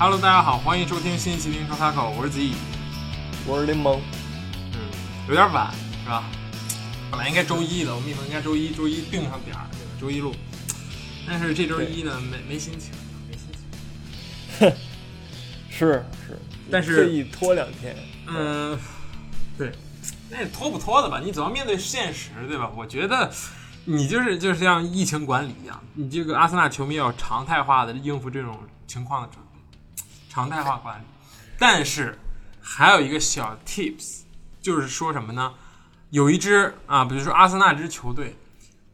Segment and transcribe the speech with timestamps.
[0.00, 2.54] Hello，大家好，欢迎收听新一期的英超 Taco，我是子怡。
[3.44, 4.00] 我是林萌，
[4.72, 4.78] 嗯，
[5.26, 6.22] 有点晚是吧？
[7.10, 9.90] 本来应该周一的，我们以后应该周一周一定上点儿，对吧？
[10.00, 10.32] 周一录。
[11.26, 12.92] 但是这周一呢，没没心情，
[13.28, 14.70] 没心情。
[14.70, 14.76] 哼
[15.68, 16.38] 是是，
[16.70, 17.96] 但是特意拖两天，
[18.28, 18.78] 嗯，
[19.58, 19.72] 对，
[20.30, 21.18] 那拖不拖的吧？
[21.18, 22.70] 你总要面对现实，对吧？
[22.76, 23.28] 我觉得
[23.84, 28.56] 你就是就是像疫情管理一样，你这个阿森纳球迷要常态化的应付这种
[28.86, 29.28] 情况的
[30.28, 31.04] 常态化管理。
[31.58, 32.18] 但是
[32.60, 34.22] 还有一个小 tips，
[34.60, 35.54] 就是说什么呢？
[36.10, 38.36] 有一支啊，比如说阿森纳这支球队，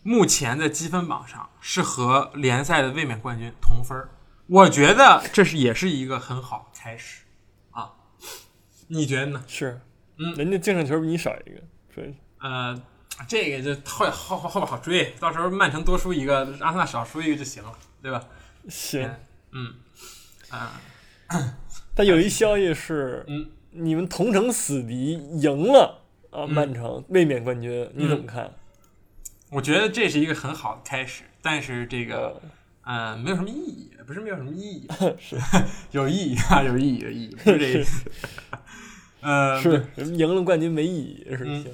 [0.03, 4.09] 目前在积分榜上是和联赛的卫冕冠军同分儿
[4.47, 7.23] 我觉得这是也是一个很好的开始
[7.71, 7.93] 啊，
[8.89, 9.45] 你觉得呢？
[9.47, 9.81] 是，
[10.19, 11.63] 嗯人家净胜球比你少一个，
[11.95, 12.79] 所以呃，
[13.27, 18.23] 这个就后后后后边好追，到时候曼城多输一个，阿森纳少输一个就行了，对吧？
[18.69, 19.09] 行。
[19.53, 19.73] 嗯，
[20.51, 20.81] 啊、
[21.95, 26.51] 但有一消息是，嗯，你们同城死敌赢了啊，嗯。
[26.51, 28.53] 曼城卫冕冠军，你怎么看？
[29.51, 32.41] 我觉得这是一个很好的开始，但是这个
[32.83, 35.37] 呃，呃没有什么意义，不是没有什么意义， 是。
[35.93, 37.81] 有意义啊，有意义，的意义，不 是这个。
[37.81, 38.11] 意思。
[39.21, 41.65] 呃，是，赢了冠军没意义，是嗯。
[41.65, 41.73] 行，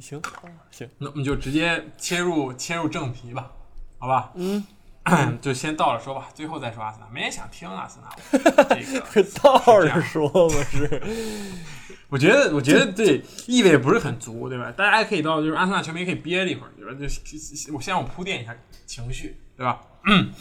[0.00, 3.52] 行啊行，那我们就直接切入切入正题吧，
[3.98, 4.32] 好吧？
[4.34, 4.64] 嗯，
[5.40, 8.08] 就先到了说吧，最后再说阿森纳，没人想听阿森纳。
[8.74, 11.02] 这个倒着说嘛是，
[12.08, 14.70] 我觉得，我觉得对意味不是很足，对吧？
[14.72, 16.92] 大家可以到就是阿森纳球迷可以憋了一会儿，对吧？
[16.98, 17.06] 就
[17.74, 18.54] 我先让我铺垫一下
[18.86, 19.80] 情绪，对吧？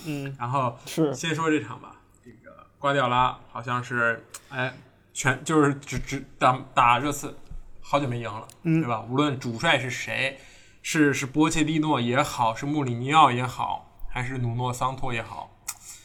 [0.06, 1.96] 嗯，然后是先说这场吧。
[2.24, 4.74] 这个瓜迪奥拉好像是哎
[5.14, 7.36] 全就是只只打打热刺，
[7.82, 9.06] 好久没赢了，嗯对吧？
[9.10, 10.40] 无论主帅是谁，
[10.82, 13.89] 是是波切蒂诺也好，是穆里尼奥也好，
[14.22, 15.50] 还是努诺桑托也好，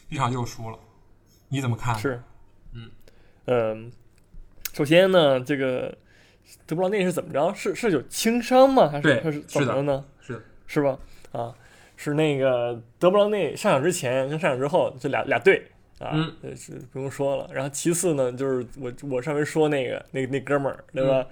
[0.09, 0.79] 这场又输了，
[1.49, 1.93] 你怎么看？
[1.99, 2.21] 是，
[2.73, 2.89] 嗯
[3.47, 3.91] 嗯，
[4.71, 5.93] 首先呢，这个
[6.65, 7.53] 德布劳内是怎么着？
[7.53, 8.87] 是是有轻伤吗？
[8.87, 10.05] 还是还是怎么着呢？
[10.21, 10.97] 是的，是吧？
[11.33, 11.53] 啊，
[11.97, 16.15] 是那个德布劳内上场之前跟上场之后这俩俩队啊，
[16.55, 17.49] 是不用说了。
[17.51, 21.27] 然后其次呢，就是我我上回说那个那那哥们儿对吧？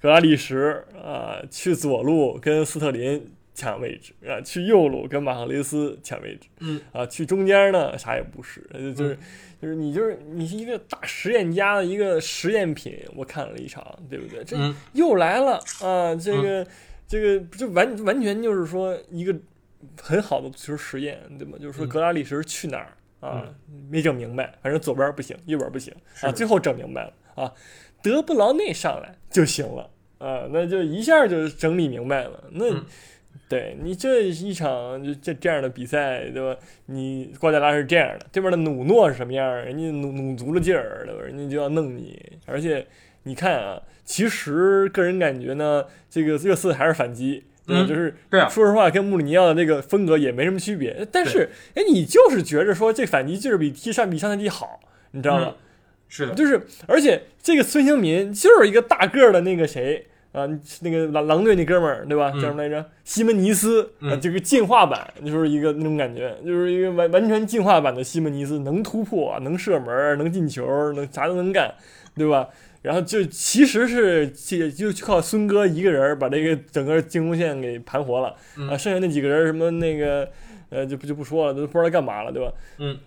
[0.00, 9.18] 格拉利什啊，去左路跟斯特林抢位置啊，去右路跟马赫雷斯抢位置，嗯啊，去中间呢啥也不是，就就是。
[9.62, 14.42] 就是你就是你是一个大实验家的一个实验品，我看了一场，对不对？
[14.42, 16.12] 这嗯又来了啊！
[16.16, 16.66] 这个、
[17.06, 19.32] 这个就完完全就是说一个
[20.00, 21.56] 很好的足球实验，对吗？
[21.60, 22.88] 就是说嗯格拉利什去哪儿
[23.20, 23.54] 啊？
[23.88, 27.52] 没整明白，反正左边不行，右边不行啊，最后整明白了啊！
[28.02, 32.42] 德布劳内上来就行了啊，那就一下就整理明白了。
[32.50, 32.84] 那、嗯
[33.48, 36.58] 对你这一场就这这样的比赛，对吧？
[36.86, 39.64] 你瓜迪拉是这样的，对面的努诺是什么样儿？
[39.64, 41.20] 人家努努足了劲儿，对吧？
[41.22, 42.86] 人家就要弄你，而且
[43.24, 47.84] 你看啊，其实个人感觉呢，这个热刺还是反击，对吧？
[47.84, 48.14] 嗯就是
[48.48, 51.06] 说实话，跟穆里尼奥的那个风格也没什么区别。
[51.12, 55.46] 但是，哎，你就是觉着说这反击就是比踢上比上赛季好，你知道吗？
[55.48, 55.54] 嗯
[56.08, 60.48] 是的，就是，而且这个孙兴民就是一个大个儿的那个谁啊，
[60.80, 62.32] 那个狼狼队那哥们儿，对吧？
[62.34, 62.84] 嗯叫什么来着？
[63.04, 71.74] 西门尼斯，啊，嗯这个进化版，就是一个那种感觉，就是一个完完全进化版的西门尼斯，能突破，能射门，能进球，能啥都能干，
[72.16, 72.48] 对吧？
[72.80, 80.28] 然后就其实是这就靠孙哥一个人把这个整个进攻线给盘活了、嗯啊，剩下那几个人什么那个
[80.68, 82.50] 呃就不就不说了，都不知道干嘛了，对吧？
[82.78, 82.98] 嗯，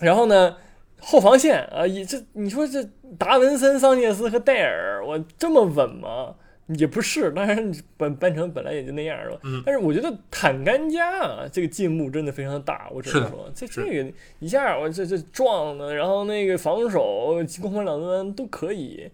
[0.00, 0.56] 然后呢，
[0.98, 2.82] 后防线啊，也这你说这
[3.16, 6.34] 达文森、桑切斯和戴尔，我这么稳吗？
[6.68, 9.38] 也不是，当然本班城本来也就那样是吧？
[9.44, 19.10] 嗯但是我觉得坦甘加啊，这个进步真的非常大，我只能说，这这个一下我这这撞的，然后那个防守攻防两端都可以。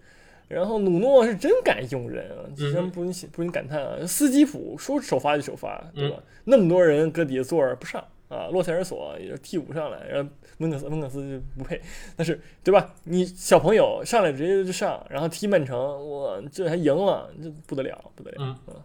[0.48, 4.06] 然后努诺是真敢用人啊，嗯真不禁不禁感叹啊！
[4.06, 6.16] 斯基普说首发就首发，对吧？
[6.18, 10.28] 嗯那么多人搁底下坐着不上啊，洛塞尔索也就替补上来，然后
[10.58, 11.80] 门克斯温克斯就不配，
[12.16, 12.94] 但是对吧？
[13.04, 18.80] 你小朋友上来直接就上，然后踢曼城，我这还赢了，这不得了，不得了，嗯啊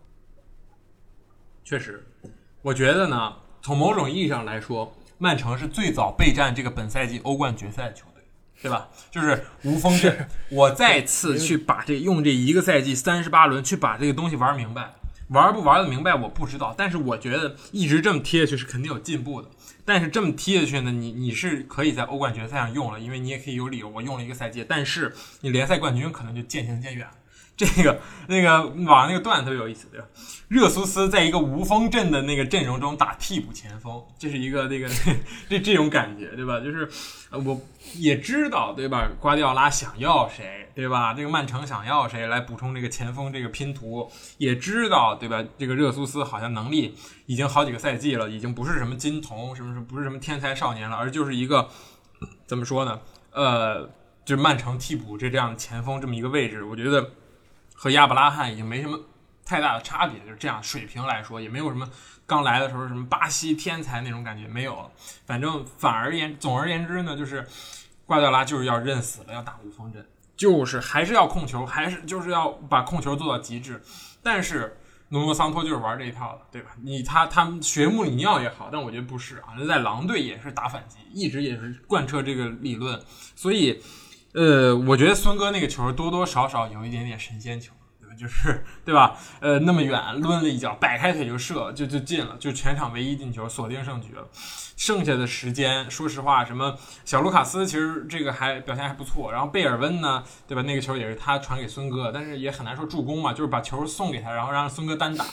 [1.64, 2.06] 确实，
[2.62, 8.24] 我觉得呢，从某种意义上来说，曼城是最早备战这个本赛季欧冠决赛的球队，
[8.62, 8.90] 对吧？
[9.12, 14.94] 就是无锋阵， 我再次去把这用这一个赛季三十八轮去把这个东西玩明白。
[15.30, 19.50] 玩不玩的明白我不知道，但是我觉得一直这么踢下去是肯定有进步的。
[19.88, 27.08] 但是这么踢下去呢，你你是可以在欧冠决赛上用了，因为你也可以有理由我用了一个赛季，但是你联赛冠军可能就渐行渐远。
[27.56, 30.08] 这个那个网上那个段子特别有意思，对吧？
[30.48, 34.88] 热苏斯在一个无锋阵的那个阵容中打替补前锋，这是一个那个
[35.50, 36.60] 这这种感觉，对吧？
[36.62, 36.90] 就是
[37.30, 37.60] 呃我
[37.96, 39.10] 也知道，对吧？
[39.20, 41.14] 瓜迪奥拉想要谁，对吧？
[41.14, 45.44] 这个曼城想要谁来补充这个前锋这个拼图，也知道，对吧？
[45.58, 46.96] 这个热苏斯好像能力
[47.26, 51.68] 已经好几个赛季了，已经不是什么金童，什么什么不是什么天才少年了，而就是一个
[52.46, 53.02] 怎么说呢？
[53.32, 53.84] 呃，
[54.24, 57.12] 就是曼城替补这这样的前锋这么一个位置，我觉得
[57.74, 58.98] 和亚布拉罕已经没什么
[59.48, 61.90] 太大的差别，就是这样水平来说，也没有什么
[62.26, 64.92] 刚来的时候什么巴西天才那种感觉没有了。
[65.26, 67.48] 反正反而言，总而言之呢，就是
[68.06, 70.06] 瓜迪奥拉就是要认死了，要打无锋阵，
[70.36, 73.82] 就是还是要控球，还是就是要把控球做到极致。
[74.22, 74.78] 但是
[75.10, 76.72] 努诺桑托就是玩这一套的，对吧？
[76.84, 83.02] 你他他们学穆里尼奥也好，但我觉得不是啊，在狼队也是打反击，一直也是贯彻这个理论，
[83.36, 83.82] 所以。
[84.34, 87.74] 呃，我觉得孙哥那个球多多少少有一点点神仙球，
[88.18, 89.16] 就是对吧？
[89.40, 94.28] 呃，那么远抡了一脚，摆开腿就射，就就进了，就全场唯一进球，锁定胜局了。
[94.76, 100.62] 剩下的时间，说实话，什么小卢卡斯其实这个还表现还不错，然后贝尔温呢，对吧？
[100.64, 105.26] 那个球也是他传给孙哥，但是也很难说助攻嘛，就是把球送给他，然后让孙哥单打。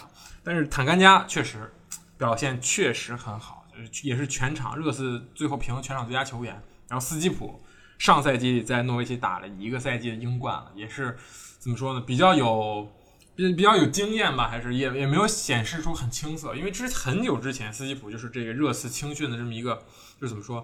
[0.43, 1.73] 但是坦甘加确实
[2.17, 3.65] 表现确实很好，
[4.03, 6.55] 也是全场热刺最后评全场最佳球员，
[6.89, 7.61] 然后斯基普。
[7.97, 11.17] 上赛季在诺维奇打了一个赛季的英冠了，也是
[11.65, 12.01] 怎么说呢？
[12.03, 12.87] 比较有
[13.35, 16.55] 比比较有经验吧，还是也也没有显示出很青涩。
[16.55, 19.83] 因为之很久之前，斯基普就是这个热刺青训的这么一个，
[20.21, 20.63] 就是怎么说，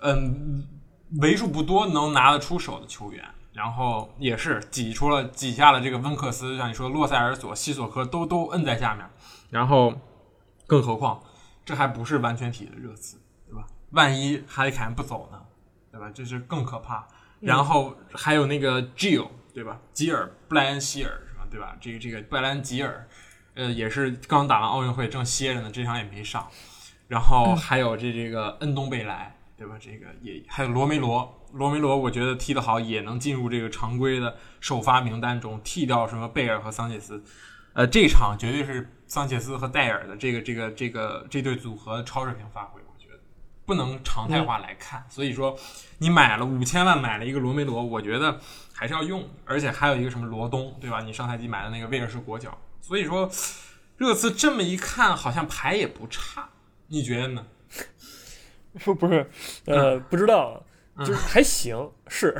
[0.00, 0.62] 嗯，
[1.22, 3.24] 为数不多能拿得出手的球员。
[3.54, 9.08] 然后也是挤出了挤下了这个温克斯，像你说洛塞尔索、西索科都都摁在下面。
[9.48, 9.94] 然后，
[10.66, 11.22] 更何况
[11.64, 13.66] 这还不是完全体的热刺，对吧？
[13.90, 15.38] 万一哈里凯恩不走呢？
[15.90, 16.10] 对吧？
[16.14, 17.06] 这是更可怕。
[17.40, 19.78] 然后还有那个 Gill，对吧？
[19.92, 21.46] 吉尔布莱恩希尔是吧？
[21.50, 21.76] 对吧？
[21.80, 23.08] 这个这个布莱恩吉尔，
[23.54, 26.48] 呃，也是刚打完奥运会正歇着呢，这场也没上。
[27.08, 29.74] 然后还有这这个恩东贝莱，对吧？
[29.78, 37.22] 这个也还有罗梅罗，罗梅罗我觉得踢得好，也能进入这个常规的首发名单中，替掉什么贝尔和桑切斯。
[37.74, 42.80] 呃，这场绝对是桑切斯和戴尔的这个这个这个这对组合超水平发挥。
[43.64, 45.56] 不能常态化来看，所以说
[45.98, 48.38] 你买了五千万买了一个罗梅罗，我觉得
[48.82, 51.00] 还是要用，而且还有一个什么罗东，对吧？
[51.02, 53.30] 你上赛季买的那个威尔士国脚，所以说
[53.96, 56.48] 热刺这么一看好像牌也不差，
[56.88, 57.46] 你觉得呢？
[58.84, 59.30] 不 不是，
[59.66, 60.60] 呃，不知道，
[60.98, 61.92] 就是还行。
[62.08, 62.36] 是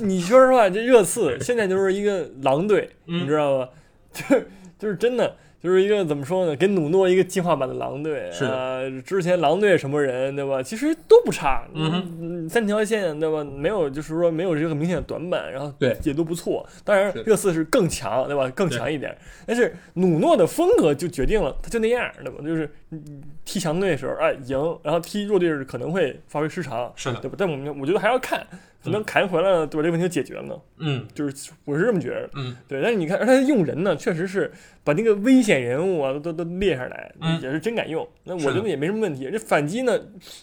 [0.00, 3.68] 你 你说实话，这热刺现在就是一个狼队，你知道吗？
[4.14, 5.36] 就是就是真的。
[5.66, 6.54] 就是一个怎么说呢？
[6.54, 8.78] 给努诺一个进化版的狼队啊！
[9.04, 10.62] 之前狼队什么人对吧？
[10.62, 13.42] 其实都不差，嗯，三条线对吧？
[13.42, 16.64] 没有，就是说没有这个明显的短板，然后对也都不错。
[16.84, 18.48] 当然热刺是更强对吧？
[18.50, 19.12] 更强一点。
[19.44, 22.38] 但是努诺的风格就决定了他就那样对吧？
[22.46, 22.70] 就是
[23.44, 27.36] 踢强队的时候哎赢，然后踢弱队时可能会发挥失常，是的，对吧？
[27.38, 28.46] 但我们我觉得还要看。
[28.84, 29.82] 可能凯恩回来了，对吧？
[29.82, 30.54] 这个问题就解决了呢。
[30.76, 32.30] 嗯，就是我是这么觉得。
[32.34, 32.80] 嗯，对。
[32.80, 34.52] 但是你看，而他用人呢，确实是
[34.84, 37.12] 把那个危险人物啊都都列上来，
[37.42, 38.06] 也是真敢用。
[38.22, 39.28] 那我觉得也没什么问题。
[39.28, 39.98] 这反击呢，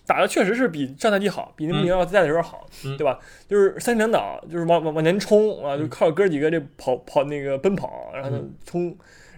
[0.05, 3.17] 打的确实是比上赛季好，比那穆里奥在的时候好，对吧？
[3.47, 8.93] 就是三两倒，就是往往往前冲啊，就靠哥几个这跑跑那个奔跑，然后呢冲。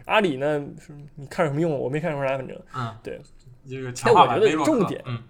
[0.06, 0.66] 阿里呢，
[1.16, 1.78] 你看有什么用？
[1.78, 2.58] 我没看出来，反正。
[2.76, 3.20] 嗯，对。
[3.68, 5.02] 这个强化版重点。
[5.06, 5.22] 嗯。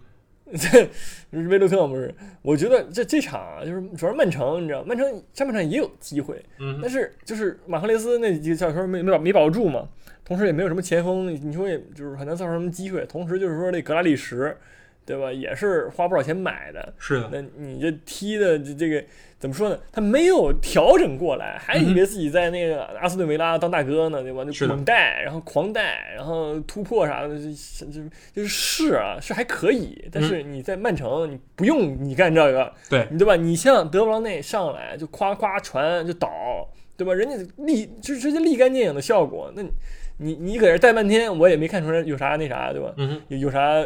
[0.54, 0.88] 这
[1.32, 2.14] 威洛克不是？
[2.44, 6.40] 我觉得这这场啊，就是主要是曼城，你知道，曼城上半场也有机会，
[6.80, 9.90] 但是就是马赫雷斯那几个小球没没保没保住嘛，
[10.24, 13.04] 同时也没有什么前锋，你说也就是很难造成什么机会。
[13.08, 14.56] 同时就是说那格拉利什，
[15.06, 15.32] 对吧？
[15.32, 17.30] 也是花不少钱买的，是的。
[17.32, 19.04] 那你这踢的这这个。
[19.38, 19.78] 怎么说呢？
[19.92, 24.44] 他没有调整过来，还以为自己在那个阿斯顿维拉当大哥呢，对吧？
[24.46, 27.44] 就猛带，然后狂带，然后突破啥的，就
[27.92, 28.02] 就
[28.34, 30.04] 就是是啊，是还可以。
[30.12, 33.36] 但是你在曼城，你不用你干这个，对你对吧？
[33.36, 37.14] 你像德布劳内上来就夸夸传就倒，对吧？
[37.14, 39.52] 人家立就直接立竿见影的效果。
[39.56, 39.62] 那
[40.18, 42.92] 你你搁这带半天，我也没看出来有啥那啥，对吧？
[43.28, 43.86] 有有啥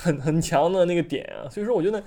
[0.00, 1.48] 很 很强的那个点啊？
[1.50, 2.02] 所以说，我觉得。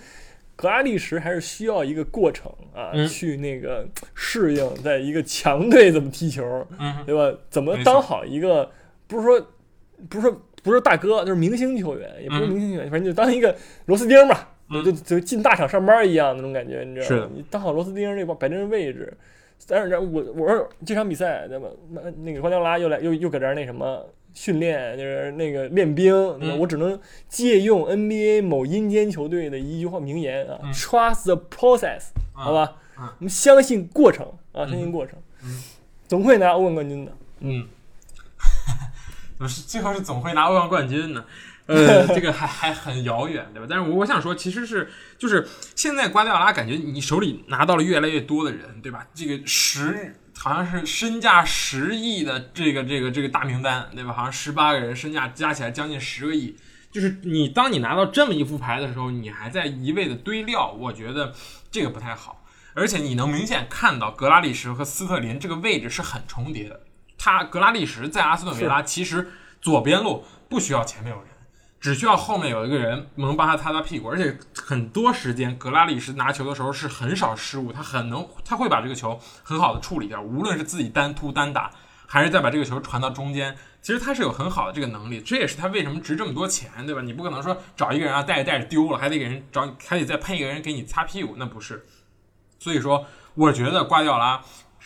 [0.56, 6.44] 格拉利什还是需要一个过程啊，去那个适应，在一个强队怎么踢球，
[7.08, 7.36] 对吧？
[7.50, 8.70] 怎么当好一个，
[9.08, 9.42] 不是说，
[10.08, 13.54] 不是说，不是大哥，就是明星球员，也不是明星球员，反正就当一个
[13.88, 14.54] 螺丝钉吧，
[14.86, 17.32] 就就进大厂上班一样那种感觉，你知道吗？
[17.34, 19.12] 你当好螺丝钉，这摆正位置。
[19.68, 21.68] 但是，我我说这场比赛，对吧？
[21.90, 24.06] 那那个瓜迪奥拉又来又又搁这儿那什么。
[24.34, 26.13] 训练就是那个练兵，
[26.60, 32.75] 我只能借用 NBA 某阴间球队的一句话名言啊，Trust the process，好吧？
[32.98, 35.18] 我们相信过程啊，相信过程。
[36.08, 37.12] 总会拿欧冠冠军的。
[37.40, 37.68] 嗯，
[39.38, 41.25] 怎么是最后是总会拿欧冠冠军呢？
[41.66, 43.68] 呃， 这个还还很遥远，对吧？
[43.70, 49.08] 但是我我想说，其实是就是现在瓜迪奥拉感觉你手里拿到了越来越多的人，对吧？
[49.13, 54.12] 这个十好像是身价十亿的这个这个这个大名单，对吧？
[54.12, 56.56] 好像十八个人身价加起来将近十个亿。
[56.92, 61.34] 就是你当你拿到这么一副牌的时候，你还在一味的堆料，我觉得
[61.72, 62.44] 这个不太好。
[62.75, 66.82] 而且你能明显看到格拉利什和斯特林这个位置是很重叠的。
[67.18, 71.33] 他格拉利什在阿斯顿维拉其实左边路不需要前面有人。
[71.84, 81.70] 只需要后面有一个人能帮他擦擦屁股，而且很多时间格拉利什拿球的时候是很少失误，他很能，他会把这个球很好的处理掉，无论是自己单突单打，
[82.08, 87.02] 还是再把这个球传到中间，其实他是有很好的这个能力，这也是他为什么值这么多钱，对吧？
[87.02, 91.84] 你不可能说找一个人啊带着带着丢了，还得给人找，还得再配一个人给你擦屁股，那不是。
[92.60, 94.42] 所以说，我觉得瓜迪奥拉。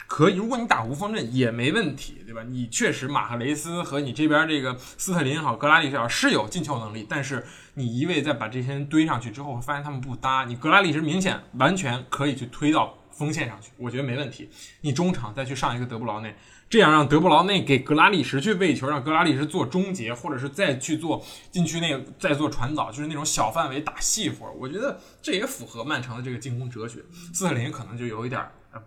[0.08, 2.42] 可以，如果你打无锋阵也没问题，对吧？
[2.44, 10.46] 你确实马赫雷斯和你这边这个斯特林好，格拉利什是有进球能力，但是你一味再把这些人堆上去之后，会发现他们不搭。
[10.46, 14.50] 你格拉利什明显完全可以去推到锋线上去，我觉得没问题。
[14.82, 16.34] 你中场再去上一个德布劳内，
[16.70, 21.22] 这样让德布劳内给格拉利什去喂球，让格拉利什做终结，或者是再去做
[21.52, 24.50] 禁区内再做传导，就是那种小范围打细活。
[24.54, 27.00] 我觉得这也符合曼城的这个进攻哲学。
[27.34, 28.42] 斯特林可能就有一点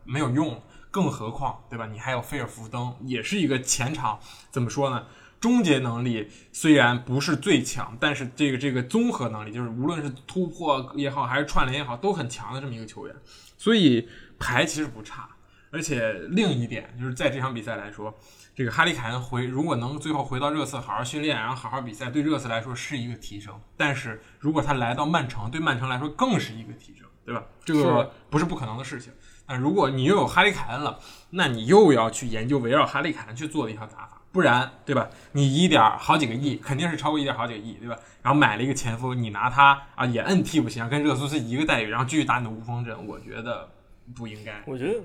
[0.05, 0.63] 没有用了。
[0.91, 1.87] 更何况，对吧？
[1.87, 4.19] 你还有菲尔福登，也是一个前场
[4.51, 5.07] 怎么说呢？
[5.41, 13.17] 终结能力虽然不是最强，但是这个这个综合能力，就是无论是突破也好，还是串联也好，都很强的这么一个球员。
[13.57, 15.29] 所以牌其实不差。
[15.73, 18.13] 而且另一点就是在这场比赛来说，
[18.57, 23.55] 这个哈里凯恩回如果能最后回到热刺好好训练，然后好好比赛，对热刺来说是一个提升。
[23.77, 27.45] 但是如果他来到曼城，对曼城来说更是一个提升，对吧？
[27.65, 29.13] 这个不是不可能的事情。
[29.51, 30.97] 那如果你又有哈利凯恩了，
[31.31, 35.11] 那你又要去研究围绕哈利凯恩去做的一套打法，不然，对吧？
[35.33, 37.99] 你一点好几个亿，肯定是超过一点好几个亿，对吧？
[38.23, 43.69] 然后买了一个前锋，你拿他啊也摁替补席上，跟热苏斯一个待遇，然后继续打你的无锋阵，我觉得
[44.15, 44.63] 不应该。
[44.67, 45.01] 我觉得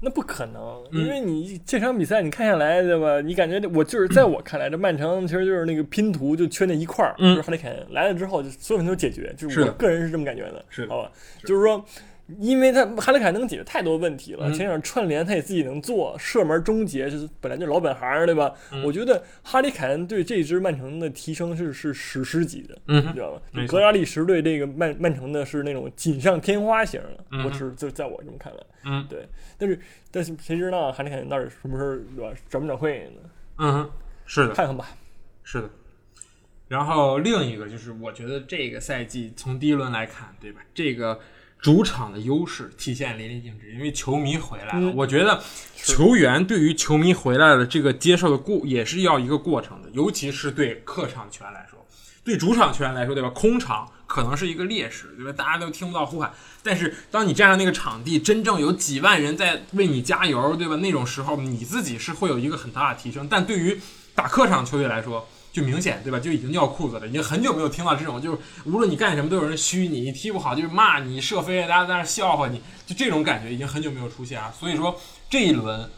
[0.00, 3.20] 那不可能，因为你这场比赛你看下来，对吧？
[3.20, 11.10] 你感觉我就是在我看来，这曼城其实就是那个拼图就缺那一块儿，就是哈利凯恩来了之后，就所有问题都解决，就是我个人是这么感觉的，是好吧？
[11.44, 11.84] 就是说。
[12.38, 18.50] 因为他哈里凯能解决太多问题了，前场串联他也自己能做，射门终结就是本来就老本行，对吧？
[18.82, 23.66] 我觉得哈里凯恩对这支曼城的提升是是史诗级的，你知道吗？
[23.66, 29.28] 格拉利什对这个曼曼城的是那种锦上添花型的，我是就在我这么看来，嗯，对。
[29.58, 29.78] 但是
[30.10, 32.34] 但是谁知道哈里凯恩到底什么时候对吧？
[32.48, 33.30] 转不转会呢？
[33.58, 33.90] 嗯，
[34.24, 34.88] 是的，看看吧，
[35.42, 35.68] 是的。
[36.68, 40.62] 然后另一个就是，我觉得这个赛季从第一轮来看，对吧？
[40.72, 41.20] 这个。
[41.64, 44.92] 主场的优势体现淋漓尽致，因为球迷回来了。
[44.94, 45.42] 我觉得
[45.74, 51.78] 球员对于球迷回来了这个接受的过也是要一个过程的，尤其是对客场球员来说，
[52.22, 53.30] 对主场球员来说，对吧？
[53.30, 55.32] 空场可能是一个劣势，对吧？
[55.32, 56.30] 大家都听不到呼喊，
[56.62, 60.76] 但是当你站上那个场地，真正有几万人在为你加油，对吧？
[60.76, 63.26] 那种时候你自己是会有一个很大的提升。
[63.26, 63.80] 但对于
[64.14, 66.18] 打客场球队来说，就明显对吧？
[66.18, 74.52] 就已经尿裤子了，已经很久没有听到这种，就是无论你干什么都有人虚你，你踢不好就是骂你，射飞，大家在那笑话你，就这种感觉已经很久没有出现啊。
[74.58, 75.88] 所以说这一轮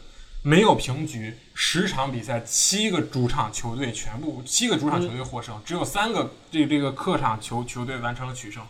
[0.43, 8.63] 没有平局，十场比赛七个主场球队全部七个主场球队获胜，只有三个这这个客场球球队完成了取胜，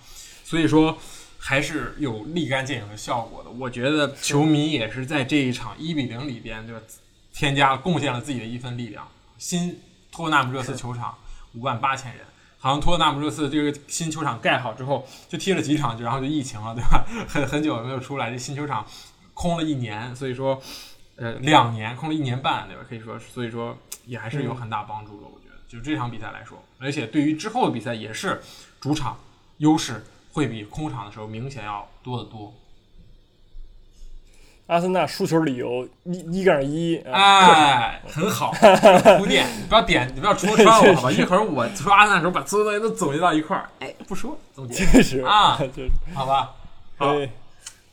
[0.46, 0.98] 所以说
[1.38, 3.50] 还是有立竿见影的效果的。
[3.50, 6.82] 我觉得球迷也是在这一场一比零里边对吧，
[7.34, 9.06] 添加贡献了自己的一份力量，
[9.38, 9.77] 新。
[10.17, 11.15] 托纳姆热刺球场
[11.53, 12.25] 五万八千人，
[12.57, 17.05] 好像托纳姆热刺这个新球场盖好之后，就踢了几场，就然后就疫情了，对吧？
[17.29, 18.83] 很很久没有出来，这新球场
[19.36, 20.59] 空了一年，所以说，
[21.17, 22.83] 呃，两年空了一年半，对吧？
[22.89, 25.27] 可以说，所以说也还是有很大帮助的。
[25.27, 28.41] 我觉得，就这场比赛来说，而且对于之后的比赛也是
[28.79, 29.19] 主场
[29.57, 32.51] 优势会比空场的时候明显要多得多。
[34.67, 38.51] 阿森纳输球理由一一杠一，哎，很好，
[39.17, 41.12] 铺垫， 你不要点，你不要戳穿我好吧？
[41.12, 46.51] 一会儿我说阿森纳的时候，把所有东西都总结到一块儿，哎，不说总结，确实啊，确好吧，
[46.97, 47.15] 好，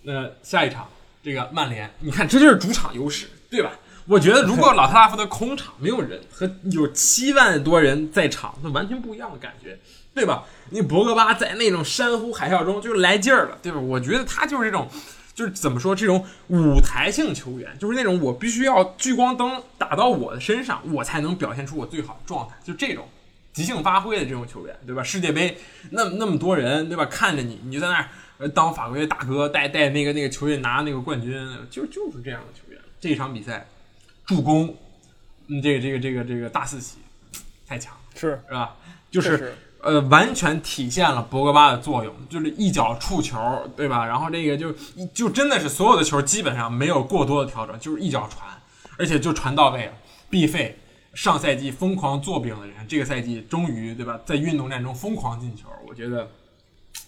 [0.02, 0.88] 那下一场
[1.22, 3.70] 这个曼联，你看这就是主场优势，对吧？
[4.06, 9.78] 我觉得如果老特拉福德空场没有人和有七万多人在场，那完全不一样的感觉，
[10.12, 10.42] 对吧？
[10.70, 13.78] 你博格巴在那种山呼海啸中就是来劲儿了，对吧？
[13.78, 14.88] 我觉得他就是这种。
[15.34, 22.54] 就是怎么说，这种舞台性球员，就是那种我必须要聚光灯打到我的身上，我才能表现出我最好的状态。
[22.62, 23.08] 就这种
[23.52, 25.02] 即兴发挥的这种球员，对吧？
[25.02, 25.58] 世界杯
[25.90, 27.04] 那那么多人，对吧？
[27.06, 27.96] 看着你，你就在那
[28.38, 31.32] 儿当法国队大哥，带带那个那个球队拿那个冠军，
[31.70, 32.80] 就就是这样的球员。
[33.00, 33.66] 这一场比赛
[34.24, 34.76] 助攻，
[35.48, 36.98] 嗯，这个这个这个这个大四喜
[37.66, 38.76] 太强，是是吧？
[39.10, 43.38] 就是呃，完全体现了博格巴的作用，就是一脚触球，
[43.76, 44.06] 对吧？
[44.06, 44.72] 然后这个就
[45.12, 48.48] 就真的是所有的球基本上没有过多的调整，就是一脚传，
[48.98, 49.92] 而且就传到位了。
[50.30, 50.78] 毕费
[51.12, 56.30] 上赛季疯狂做饼的人，这个赛季终于对吧，在运动战中疯狂进球，我觉得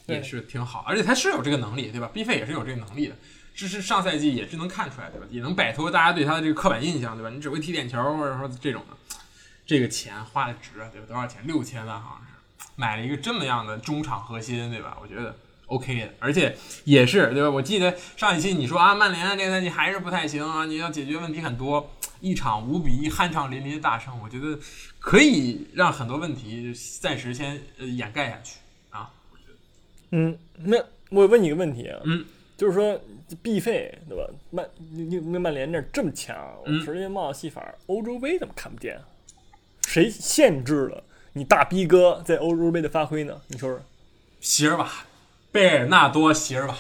[0.05, 2.11] 也是挺好，而且他是有这个能力，对吧？
[2.13, 3.15] 毕费也是有这个能力的。
[3.55, 5.27] 这是上赛季也是能看出来，对吧？
[5.31, 7.31] 也能摆脱大家对他的这个刻板印象，对吧？
[7.31, 9.17] 你只会踢点球，或者说这种的，
[9.65, 11.07] 这个钱花的值，对吧？
[11.09, 11.41] 多少钱？
[11.47, 12.33] 六千万好像是。
[12.75, 14.99] 买了一个这么样的中场核心，对吧？
[15.01, 15.35] 我觉得
[15.67, 17.51] OK 的，而且也是对吧？
[17.51, 24.59] 我记得上一期你说啊，曼联这个赛季还是不太行啊，你要解决问题很多，一场五比一酣畅淋漓的大胜，我觉得
[24.99, 28.59] 可以让很多问题暂时先呃掩盖下去
[28.91, 29.11] 啊。
[29.33, 29.57] 我觉得，
[30.11, 30.77] 嗯，那
[31.11, 32.25] 我问你一个问题啊，嗯，
[32.57, 33.01] 就是说
[33.43, 34.25] 必费对吧？
[34.51, 39.03] 曼你你那曼联那这么强，我嗯直接冒戏法，欧洲杯怎么看不见啊？
[39.89, 41.03] 谁限制了
[41.37, 43.43] 你大逼哥在欧洲杯的发挥呢？
[43.49, 43.79] 你说说。
[44.41, 44.91] 席尔瓦，
[45.53, 46.75] 贝尔纳多·席尔瓦，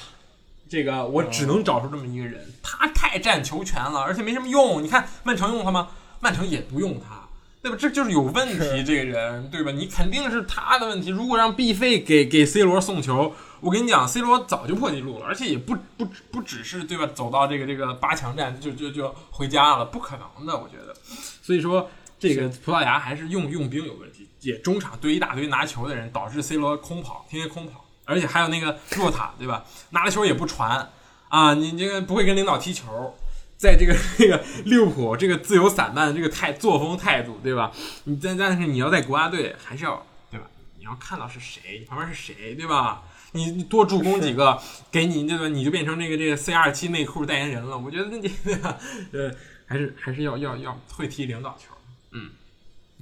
[0.67, 4.83] 这个我只能找出这么一个人，他太占球权了，而且没什么用。
[4.83, 5.89] 你看曼城用他吗？
[6.21, 7.29] 曼城也不用他，
[7.61, 7.77] 对吧？
[7.79, 9.71] 这就是有问题， 这个人，对吧？
[9.73, 11.11] 你肯定是他的问题。
[11.11, 17.07] 如果让 B 费给给 C 罗送球，我跟你讲，C 罗早就破纪录了，而且也不不不只是对吧？
[17.15, 20.97] 走到这个这个八强战就就就回家了，不可能的，我觉得。
[21.43, 24.16] 所以说，这个葡萄牙还是用用兵有问题，
[24.47, 29.65] 也中场堆一大堆拿球的人，导致 C 罗空跑，天天空跑，而且还有那个若塔，对吧？
[29.91, 30.91] 拿了球也不传
[31.29, 33.17] 啊，你这个不会跟领导踢球。
[33.59, 37.73] 在这个 这个利物浦这个自由散漫的这个态作风态度，对吧？
[38.05, 40.47] 你但但是你要在国家队还是要对吧？
[40.79, 43.03] 你要看到是谁，你旁边是谁，对吧？
[43.33, 45.49] 你你多助攻几个，给你对吧？
[45.49, 47.79] 你就变成这个这个 C 二七内裤代言人了。
[47.79, 48.77] 我觉得你对吧？
[49.13, 49.35] 呃，
[49.67, 51.75] 还是还是要要要会踢领导球。
[52.11, 52.31] 嗯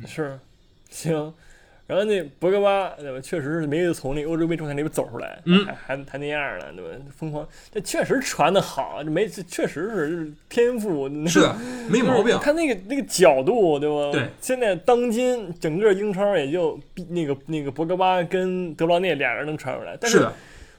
[0.06, 0.38] 是，
[0.94, 1.34] 行。
[1.86, 3.20] 然后那博格巴对吧？
[3.20, 6.90] 确实是没有从那欧洲杯状态里边走出来，嗯还还还那样呢，对吧？
[7.14, 11.54] 疯狂，这确实传的好，这没这确实是就是天赋，是的，
[11.90, 12.38] 没毛病就是。
[12.38, 14.10] 看那个那个角度，对吧？
[14.12, 14.28] 对。
[14.40, 20.32] 现在当今整个英超也就比那个那个博格巴跟德布劳内俩人能传出来，但是的，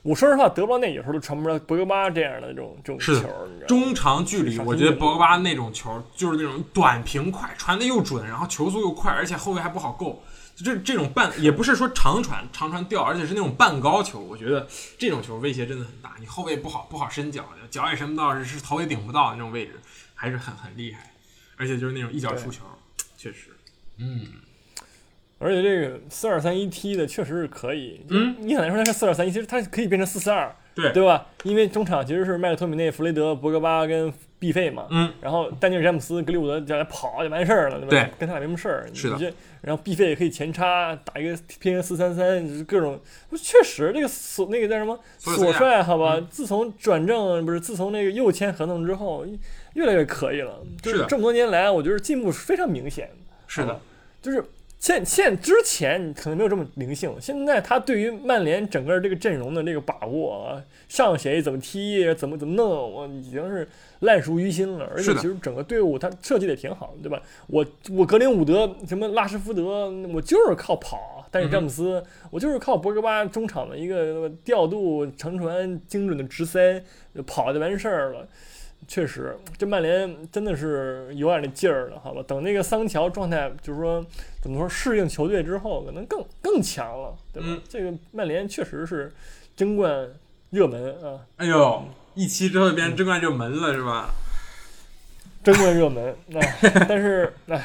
[0.06, 3.66] 我说实话，德布劳内有时候都传不出来博格巴这样的这种这种球，是你知道吗？
[3.68, 10.24] 中长距离，我觉得博格巴那种球就是那种短平快，传的又准，然后球速又快，而且后卫还不好够。
[10.56, 14.68] 这这种半也不是说长传长传掉，而且是那种半高球，我觉得
[15.00, 16.16] 这种球威胁真的很大。
[16.20, 19.74] 你后卫不好不好伸脚，脚也伸不到，是是头也顶不到那种位置，
[20.14, 21.12] 还是很很厉害。
[21.58, 22.64] 而且就是那种一脚出球，
[23.18, 23.58] 确实，
[23.98, 24.28] 嗯，
[25.46, 28.02] 而且这个四二三一 T 的确实是可以。
[28.10, 31.28] 嗯，你很难说它是四二三一，其实它可以变成四四二，对对吧？
[31.44, 34.88] 因为中场其实是麦克托米内、弗雷德、博格巴跟毕费嘛。
[34.90, 37.90] 嗯，然后丹尼尔詹姆斯、格里伍德叫来跑就完事儿了，对吧？
[37.90, 38.90] 对，跟他俩没什么事儿。
[38.94, 43.00] 是的然后毕费也可以前插打一个偏四三三，各种
[43.36, 46.16] 确实这个索那个叫什么索索尔斯克亚帅好吧？
[46.18, 49.26] 嗯自从转正不是自从那个又签合同之后，
[49.74, 50.62] 越来越可以了。
[50.82, 53.34] 就是的这么多年来，我觉得进步是非常明显的。
[53.48, 53.80] 是的，
[54.22, 54.44] 就是
[54.86, 63.68] 现现之前可能没有这么灵性，现在他对于曼联整个这个阵容的这个把握啊，上谁怎么踢，怎么怎么弄，我已经是
[64.02, 64.86] 烂熟于心了。
[64.96, 67.20] 而且其实整个队伍他设计的也挺好的，对吧？
[67.48, 76.84] 我我格林伍德什么拉什福德，我就是靠跑，但是詹姆斯、我就是靠博格巴中场的一个调度、长传、精准的直塞，
[77.26, 78.28] 跑就完事儿了。
[78.88, 82.24] 确实，这曼联真的是有点那劲儿了，好吧？
[82.28, 84.06] 等那个桑乔状态，就是说
[84.42, 87.50] 怎么说适应球队之后，可能更更强了，对吧？
[87.50, 89.12] 嗯这个曼联确实是
[89.56, 90.08] 争冠
[90.52, 94.10] 热门啊，哎呦，一期之后变成争冠热门了，是吧？
[95.44, 96.16] 争冠热门。
[96.34, 97.64] 哎，但是哎，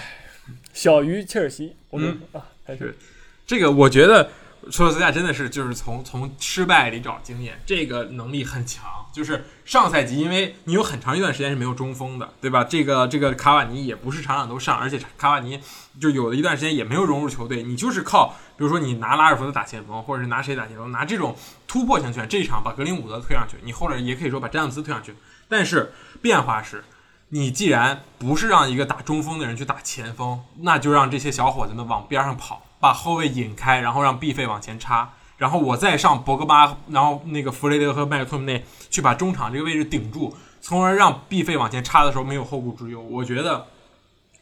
[0.72, 2.94] 小于切尔西，我们嗯啊，还是
[3.46, 4.30] 这个我觉得
[4.70, 8.84] 索尔斯亚真的是就是从从失败里找经验，这个能力很强。
[9.12, 12.62] 就是上赛季，因为你有很长一段时间是没有中锋的，对吧？
[12.62, 15.60] 这个这个卡瓦尼也不是场场都上，而且卡瓦尼
[16.00, 25.16] 就有的一段时间也没有融入球队，你就是靠比如说你拿拉尔福德打前锋，或者是拿谁打前锋，拿这种突破型球员，这一场把格林伍德推上去，你后者也可以说把詹姆斯推上去。
[25.48, 26.84] 但是变化是，
[27.30, 43.00] 你既然不是让一个打中锋的人去打前锋，那就让这些小伙子们往边上跑，把后卫引开，然后让 B 费往前插，然后我再上博格巴，然后那个弗雷德和麦克托姆内去把中场这个位置顶住，从而让 B 费往前插的时候没有后顾之忧。
[43.00, 43.66] 我觉得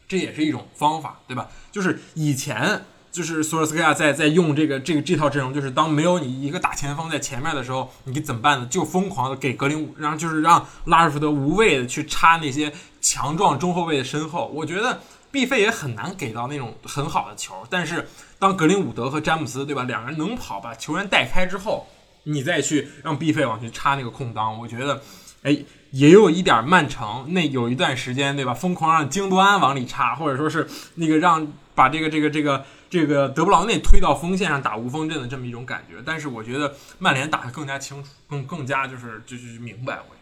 [0.07, 1.47] 这也是一种方法，对吧？
[1.71, 8.67] 就是以前就是索尔斯克亚在在用这个这个这套阵容，就是当没有你一个大前锋在前面的时候，你怎么办呢？
[8.67, 12.71] 就疯狂的给格林，然后就是让拉什福德无谓的去插那些
[13.01, 14.47] 强壮中后卫的身后。
[14.53, 14.99] 我觉得
[15.31, 21.87] 毕费也很难给到那种很好的球，但是当格林伍德和詹姆斯对吧，两个人能跑把球员带开之后，
[22.23, 25.01] 你再去让毕费往去插那个空当，我觉得，
[25.43, 25.57] 哎，
[25.91, 32.65] 也有一点曼城那有一段时间对吧，疯狂让京多安往里插，或者说是那个让把这个这个这个。
[32.91, 40.15] 这个德布劳内推到锋线上打无锋阵的这么一种感觉，但是我觉得曼联打得更加清楚，更更加就是就是明白，我，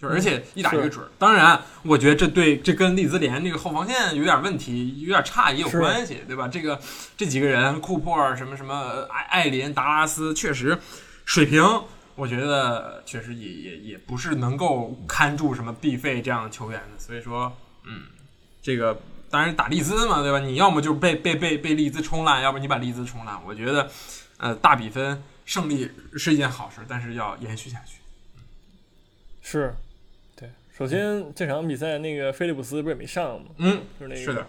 [0.00, 1.06] 就是而且一打一个准。
[1.18, 6.48] 当然，我觉得这对这跟利兹联这个后防线有点问题，有点差也有关系，对吧？
[6.48, 6.80] 这个
[7.16, 10.78] 这几个人，库珀什么什么艾艾林达拉斯，确实
[11.24, 11.62] 水平，
[12.14, 16.98] 我觉得确实也也也不是能够看住什么必费这样的球员的。
[16.98, 18.02] 所以说，嗯，
[18.62, 19.00] 这个。
[19.32, 20.40] 当然打利兹嘛，对吧？
[20.40, 23.40] 你要么就被被被被利兹冲烂，要不你把利兹冲烂。
[23.46, 23.88] 我觉得，
[24.38, 27.98] 呃，大比分胜利是一件好事，但是要延续下去。
[29.40, 29.89] 是，对。
[30.80, 33.48] 首先这场比赛那个菲利普斯不是也没上吗？
[33.58, 34.46] 嗯，就是那个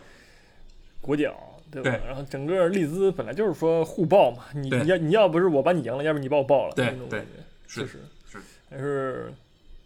[1.02, 1.36] 国脚，
[1.70, 1.92] 对吧？
[1.92, 8.00] 对然后整个利兹本来就是说互爆嘛，你对要你要不是我把你赢了，要不你把我爆了，对那种对感觉，是确实
[8.32, 8.38] 是
[8.70, 9.34] 还是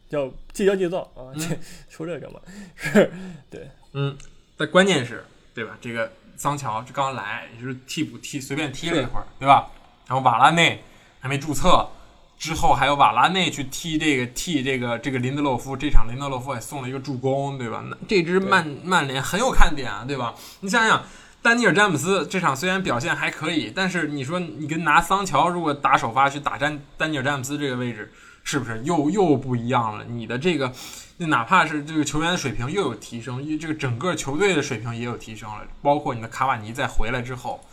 [0.10, 1.34] 要戒骄戒躁啊！
[1.34, 1.58] 嗯这
[1.90, 2.40] 说这干嘛？
[2.76, 3.12] 是，
[3.50, 4.16] 对，嗯，
[4.56, 5.76] 但关键是，对吧？
[5.82, 9.72] 这个桑乔这刚来，也就是替补踢随便踢了一会儿，对吧？
[10.06, 10.84] 然后瓦拉内
[11.20, 11.90] 还没注册，
[12.38, 17.84] 之后还有瓦拉内去踢这个替这个这个林德洛夫，这场林德洛夫也送了一个助攻，对吧？
[17.89, 20.34] 那这支曼曼联很有看点啊，对吧？
[20.62, 21.04] 你想想。
[21.41, 28.12] 丹尼尔·詹姆斯这场虽然表现还可以，但是你说你跟拿桑乔如果打首发去打詹丹尼尔·詹姆斯这个位置，
[28.43, 30.04] 是不是又又不一样了？
[30.06, 30.74] 你的这个，
[31.17, 37.63] 那哪怕是这个球员的水平又有提升，这个整个球队的水平也有提升了，包括你的卡瓦尼在回来之后，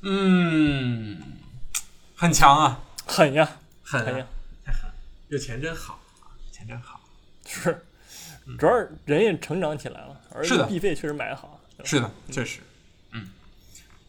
[0.00, 1.20] 嗯，
[2.16, 3.48] 很强啊，狠呀，
[3.92, 4.26] 狠啊狠呀，
[4.64, 4.90] 太狠，
[5.28, 7.00] 有钱真好啊，钱真好。
[7.44, 7.84] 是，
[8.58, 12.60] 主要是人也成长起来了，而且必费确实买的好，是的，确实，
[13.10, 13.28] 嗯，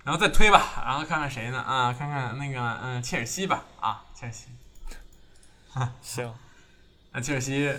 [0.06, 1.60] 然后再推吧，然后看看谁呢？
[1.60, 4.48] 啊，看看那个，嗯，切尔西吧，啊，切尔西，
[6.02, 6.34] 行，
[7.12, 7.70] 那，切尔西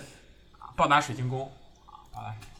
[0.59, 1.51] 啊暴打水晶宫，
[1.87, 2.55] 啊，暴打水晶宫。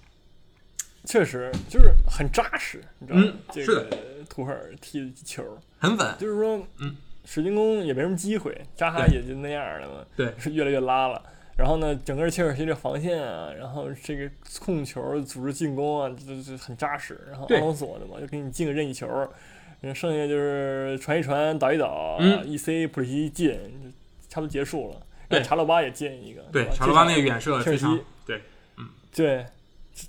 [1.05, 3.25] 确实就是很扎实，你知道吗？
[3.27, 11.21] 嗯这个图赫尔踢的球，很稳，就是说，嗯，水晶宫也没什么机会，扎哈也就那样了嘛，对是越来越拉了。
[11.57, 17.19] 然后呢，整个切尔西这防线啊，然后这个控球、组织进攻啊，这这很扎实。
[17.29, 19.07] 然后对阿隆索的嘛，就给你进个任意球，
[19.81, 23.89] 嗯，剩下就是传一传、倒一倒，嗯一塞普里西进，就
[24.27, 25.01] 差不多结束了。
[25.27, 27.85] 对让查洛巴也进一个，对查罗巴那个远射切尔西
[28.25, 28.41] 对，
[29.13, 29.45] 对，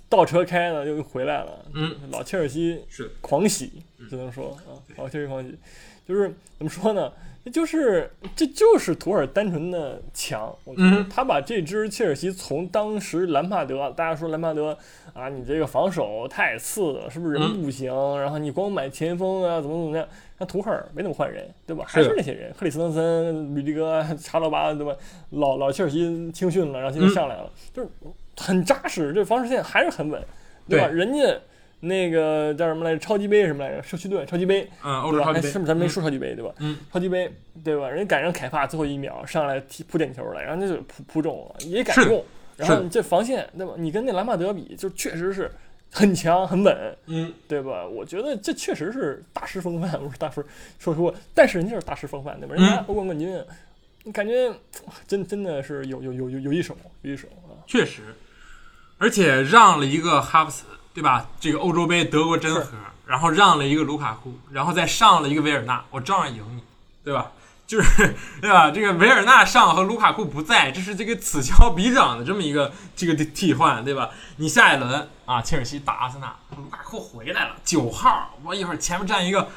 [0.09, 1.65] 倒车开了又回来了。
[1.73, 5.57] 嗯，老切尔西是狂喜，只能说啊，老切尔西狂喜，
[6.07, 7.11] 就是怎么说呢？
[7.53, 14.77] 就是这就是图尔单纯的强，我觉得嗯他把这支切尔西从当时兰帕德，大家说兰帕德
[15.13, 17.89] 啊，你这个防守太次了，是不是嗯人不行？
[18.19, 20.05] 然后你光买前锋啊，怎么怎么样？
[20.39, 21.85] 那图赫尔没怎么换人，对吧？
[21.87, 24.93] 还是那些人，克里斯滕森、吕迪格、查罗巴，对吧？
[25.29, 27.87] 老老切尔西青训了，然后现在嗯上来了，就是
[28.35, 30.21] 很扎实，这防守线还是很稳，
[30.67, 30.87] 对吧？
[30.89, 31.39] 对人家
[31.79, 32.99] 那个叫什么来着？
[32.99, 33.83] 超级杯什么来着？
[33.83, 35.11] 社区队超级杯，嗯，欧？
[35.11, 36.51] 洲超级杯，哎是不是咱没嗯说超级杯对吧？
[36.59, 37.31] 嗯，超级杯
[37.63, 37.89] 对吧？
[37.89, 42.23] 人家赶上凯帕最后一秒上来踢扑点球了，然后那就扑扑中了，也敢用。
[42.55, 43.73] 然后你这防线对吧？
[43.77, 45.51] 你跟那兰帕德比，就确实是
[45.91, 47.85] 很强很稳，嗯，对吧？
[47.85, 50.43] 我觉得这确实是大师风范，不是大师
[50.79, 52.55] 说说，但是人家是大师风范，对吧？
[52.55, 53.39] 人家嗯欧冠冠军，
[54.03, 54.51] 你感觉
[55.07, 57.53] 真真的是有有有有有一手有一手啊！
[57.67, 58.01] 确实，
[58.97, 60.63] 而且让了一个哈弗茨，
[60.97, 61.27] 对吧？
[61.39, 62.71] 这个欧洲杯德国真是核，
[63.05, 66.63] 然后让了一个卢卡库，然后再上了一个维尔纳，我照样赢你，
[67.03, 67.33] 对吧？
[67.67, 68.71] 就是对吧？
[68.71, 74.09] 这个维尔纳上和卢卡库不在，这是这个此消彼长的这么一个这个替换，对吧？
[74.37, 79.49] 你下一轮啊，切尔西打阿森纳，卢卡库回来了，九号，我一会儿前面站一个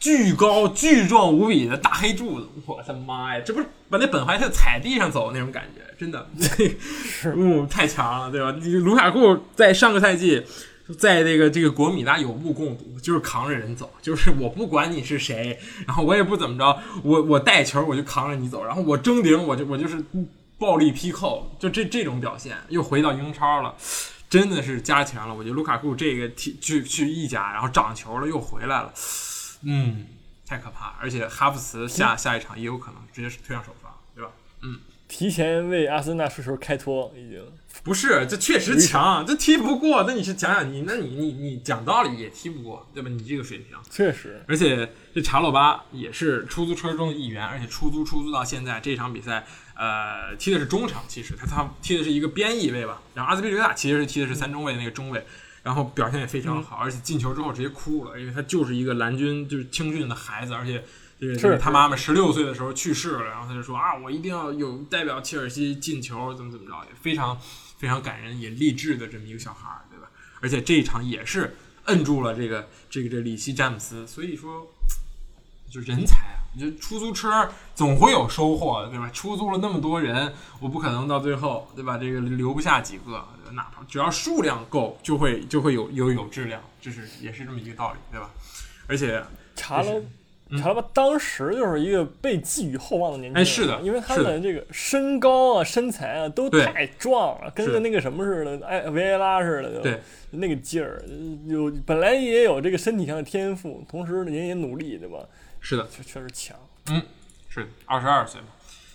[0.00, 8.52] 巨高巨壮无比的大黑柱子，我的妈呀，这不是把那本怀特踩地上走那种感觉，真的，是 嗯，太强了，对吧？
[8.60, 10.44] 你卢卡库在上个赛季，
[10.96, 20.02] 在这个这个国米他有目共睹，就是扛着人走，就是我不管你是谁，然后我也不怎么着，我我带球我就扛着你走，然后我争顶我就我就是
[20.58, 23.74] 暴力劈扣，就这这种表现又回到英超了。
[24.30, 28.92] 真的是加强了，我觉得卢卡库这个踢去去意甲，然后涨球了又回来了，
[29.62, 30.06] 嗯，
[30.46, 30.94] 太可怕。
[31.00, 34.30] 而且哈弗茨下下一场也有可能直接是推上首发，对吧？
[34.60, 37.42] 嗯提前为阿森纳输球开脱，已经
[37.82, 40.04] 不是，这确实强，这踢不过。
[40.06, 43.08] 那你是讲讲你，那你你你讲道理也踢不过，对吧？
[43.08, 44.42] 你这个水平，确实。
[44.46, 53.00] 而且这查洛巴也是出租车中的一员，而且出租出租到现在，这场比赛呃踢的是中场，其实他他踢的是一个边翼位吧。
[53.14, 55.24] 然后阿兹皮利亚其实是踢的是三中卫那个中卫，
[55.62, 60.84] 然后表现也非常好，而且进球之后直接哭了，因为他就是一个蓝军就是青训的孩子，而且。
[61.20, 67.36] 就是他妈妈十六岁的时候去世了，然后他就说啊，我一定要有代表切尔西进球，怎么怎么着，也非常
[67.78, 70.10] 非常感人，也励志的这么一个小孩儿，对吧？
[70.40, 74.66] 而且这一场也是摁住了这个这个这里希詹姆斯，所以说
[75.70, 76.42] 就人才啊！
[76.54, 79.08] 你就出租车总会有收获，对吧？
[79.10, 81.96] 出租了那么多人，我不可能到最后，对吧？
[81.96, 88.30] 这个留不下几个，哪怕只要数量够，就会就会有有有质量，这是也是这么一个道理，对吧？
[88.86, 89.22] 而且
[89.54, 90.02] 查了。
[90.56, 94.40] 查吧，当时就是一个被寄予厚望的年轻人，是的，因为他的。
[94.40, 101.02] 这个身高啊、身材啊都太壮了，跟个那个什么似的，哎，维埃拉似的，对，那个劲儿，
[101.46, 105.18] 有本来也有这个身体上的天赋，同时人也努力，对吧？
[105.60, 106.56] 是的，确确实强，
[106.90, 107.02] 嗯，
[107.48, 108.46] 是二十二岁嘛，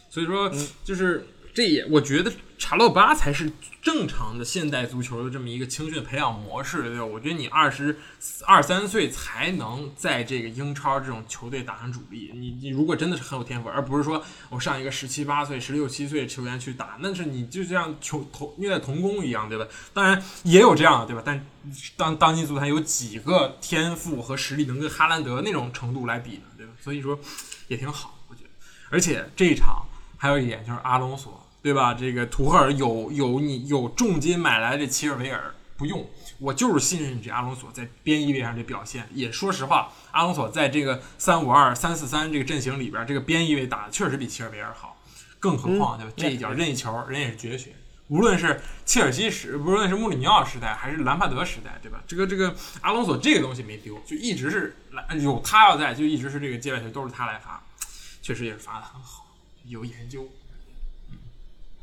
[0.10, 0.52] 所以说
[0.84, 1.26] 就是。
[1.54, 7.06] 这也我觉得查洛巴才是正常的现代足球的这么一个青训培养模式，对吧？
[7.06, 7.96] 我觉得你二十
[8.46, 12.32] 二三岁才能在这个英超这种球队打上主力。
[12.34, 19.68] 你你如果真的是很有天赋，而不是说我上一个十七八岁、十六七岁球员去打，那是你就像球童虐待童工一样，对吧？
[19.94, 21.22] 当然也有这样的，对吧？
[21.24, 21.46] 但
[21.96, 26.72] 当当今足坛有几个天赋和实力能跟哈兰德那种程度来比呢，对吧？
[26.82, 27.20] 所以说
[27.68, 28.50] 也挺好，我觉得。
[28.90, 29.86] 而且这一场
[30.18, 31.43] 还有一点就是阿隆索。
[31.64, 31.94] 对吧？
[31.94, 36.08] 这个图赫尔有有你有重金买来的齐尔维尔不用，
[36.40, 39.08] 我就是信任这阿隆索在边翼位上这表现。
[39.14, 45.02] 也说实话，阿隆索在这个三五二三四三这个阵型里边，这个边翼位打的确实比齐尔维尔好。
[45.40, 46.14] 更何况对吧？
[46.18, 47.74] 这一脚任意球，人也是绝学。
[48.10, 52.04] 无论是切尔西时，无论是穆里尼奥时代，还是兰帕德时代，对吧？
[52.06, 57.64] 这个这个阿隆索这个东西没丢，就一直是来有他要在，就一直是这个界外球都是他来发，
[58.22, 59.28] 确实也是发的很好，
[59.64, 60.30] 有研究。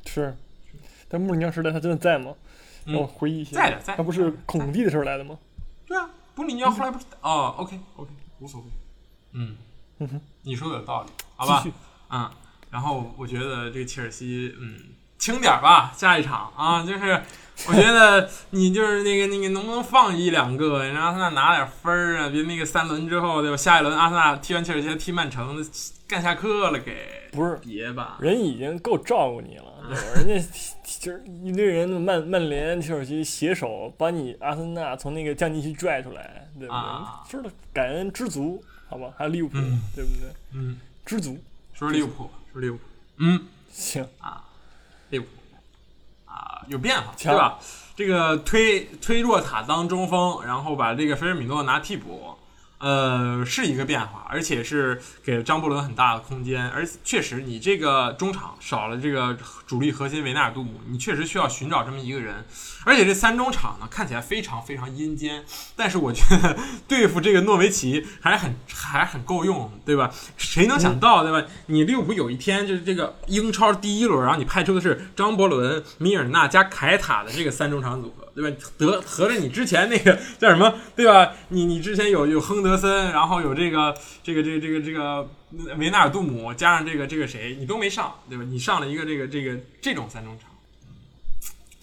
[0.06, 0.36] 是，
[1.08, 2.32] 但穆里尼奥时代他真的在吗？
[2.86, 3.96] 让我回忆一下，在的，在。
[3.96, 5.38] 他不是孔蒂的时候来的吗？
[5.86, 8.66] 对啊，穆里尼奥后来不是哦，OK，OK，无所谓。
[9.32, 9.56] 嗯，
[10.42, 11.64] 你说的有道理，好吧？
[12.10, 12.30] 嗯，
[12.70, 14.76] 然后我觉得这个切尔西，嗯，
[15.18, 17.22] 轻点吧，下一场啊，就是
[17.68, 22.28] 我觉得你就是那个那个能不能放一两个，让阿森纳拿点分儿啊？
[22.30, 23.56] 别那个三轮之后对吧？
[23.56, 25.62] 下一轮阿森纳踢完切尔西踢曼城，
[26.08, 27.28] 干下课了给？
[27.32, 29.69] 不是，别吧，人已经够照顾你了。
[30.16, 30.48] 人家
[31.00, 37.30] 就是一堆人，曼曼联、切尔西携手把你阿森纳从那个降级区拽出来，对不对？
[37.30, 39.12] 说的感恩知足，好吧？
[39.16, 39.56] 还有利物浦，
[39.94, 40.28] 对不对？
[40.52, 41.38] 嗯，知足。
[41.72, 42.82] 说利物浦，说利物浦。
[43.18, 44.44] 嗯，行啊，
[45.10, 45.28] 利物浦
[46.26, 47.58] 啊，有变化，对吧？
[47.96, 52.34] 这个推推若塔当中锋，然后把这个菲尔米诺拿替补。
[52.80, 62.46] 呃，是一个变化，而且是给了张伯伦很大的空间，而确实，你这个中场少了这个主力核心维纳尔杜姆，你确实需要寻找这么一个人，
[62.86, 65.44] 而且这三中场呢看起来非常非常阴间，
[65.76, 66.56] 但是我觉得
[66.88, 70.10] 对付这个诺维奇还很 还很够用，对吧？
[70.38, 71.46] 谁能想到，对吧？
[71.66, 78.29] 你利物浦有一天就是这个英超第一轮，然后你派出的是张伯伦、米尔纳加凯塔的这个三中场组合。
[78.40, 78.56] 对吧？
[78.78, 80.74] 得合着你之前那个叫什么？
[80.96, 81.34] 对吧？
[81.48, 85.28] 你你之前有有亨德森，然后有这个这个这个这个这个
[85.76, 88.44] 维纳尔杜姆，加上这个这个谁，你都没上，对吧？
[88.48, 90.48] 你上了一个这个这个这种三中场。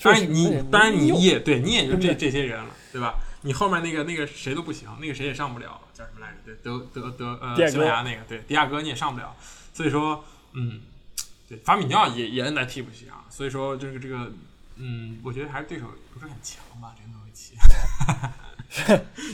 [0.01, 3.15] 当然你当然你也对你也就这这些人了，对吧？
[3.41, 6.37] 你后面那个那个谁都不行，那个谁也上不了，叫什么来着？
[6.45, 9.35] 对，德德德呃西班牙那个对迪亚哥你也上不了，
[9.73, 10.81] 所以说嗯，
[11.47, 14.31] 对法米尼奥也也摁在替补席啊，所以说这个这个。
[14.79, 17.57] 嗯，我觉得还是对手不是很强吧，这个诺维奇，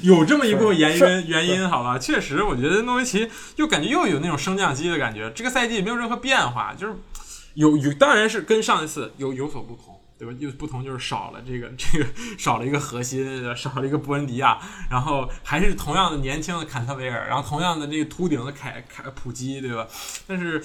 [0.07, 6.95] 有这么一部分原因原因，好吧，确实，我觉得诺维奇又感觉又有那种升降机的感觉，这个赛季没有任何变化，就是
[7.55, 10.33] 有有，当然是跟上一次有有所不同，对吧？
[10.39, 12.05] 又不同就是少了这个这个
[12.39, 14.57] 少了一个核心，少了一个布恩迪亚，
[14.89, 19.85] 然后还是同样的年轻的坎特维尔，然后同样的这个秃顶的凯凯普基，对吧？
[20.25, 20.63] 但是，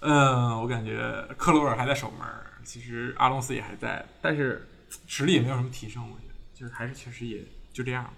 [0.00, 2.28] 嗯，我感觉克罗尔还在守门。
[2.68, 4.68] 其实阿隆斯也还在，但是
[5.06, 7.38] 实力也没有什么提升，我觉得就是还是确实也
[7.72, 8.12] 就这样，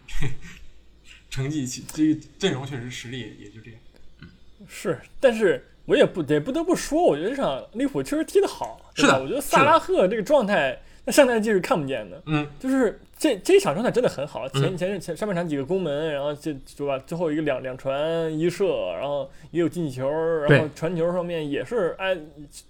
[1.31, 3.81] 成绩这阵容确实实力也就这样。
[4.21, 4.29] 嗯，
[4.67, 12.21] 是，但是我也不得不得不说，我觉得这场利物浦确实踢得好，是的，我觉得萨拉赫这个状态那上赛季是看不见的。
[12.27, 16.99] 嗯，就是这这一场状态真的很好，前嗯前前上半场几个攻门，然后这对吧？
[17.07, 22.17] 最后一个两两传一射，然后也有进球，然后传球上面也是哎，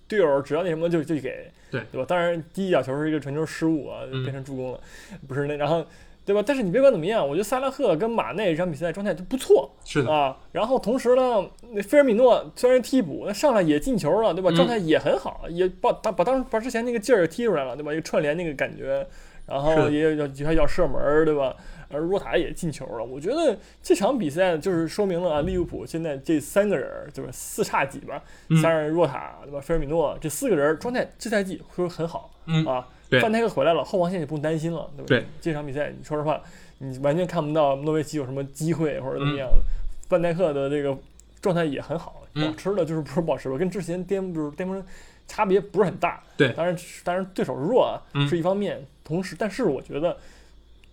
[0.07, 2.05] 队友只要那什么就就给，对对吧？
[2.09, 4.81] 当然第一脚球是一个传球失误啊，嗯变成助攻了，
[5.27, 5.85] 不是那然后。
[6.23, 6.45] 对吧？
[6.47, 10.37] 但是你别管怎么样，我觉得萨拉赫跟马内这场比赛状态都不错是的，啊。
[10.53, 14.51] 然后同时呢，那菲尔米诺虽然替补，那上来也进球了，对吧？
[14.51, 17.91] 嗯状态也很好，也把把把当把之前那个劲儿踢出来了，对吧？
[17.93, 19.05] 一个串联那个感觉，
[19.47, 21.57] 然后也要还要射门，对吧？
[21.93, 29.61] 而若塔也进球了，我觉得这场比赛就是说明了啊，利物浦现在这三个人儿就是四叉戟吧，嗯三人若塔对吧？
[29.61, 32.87] 菲尔米诺这四个人状态这赛季会很好嗯，啊。
[33.21, 35.09] 范戴克回来了，后防线也不用担心了，对不？
[35.09, 36.41] 对，这场比赛你说实话，
[36.79, 39.49] 你完全看不到诺维奇有什么机会或者怎么样。
[39.49, 39.61] 嗯
[40.09, 40.97] 范戴克的这个
[41.41, 44.85] 状态也很好，嗯保持的就是不是保持吧，跟之前巅就是巅峰
[45.27, 46.23] 差别不是很大。
[46.37, 50.17] 对当然当然对手弱啊、嗯是一方面，同时但是我觉得。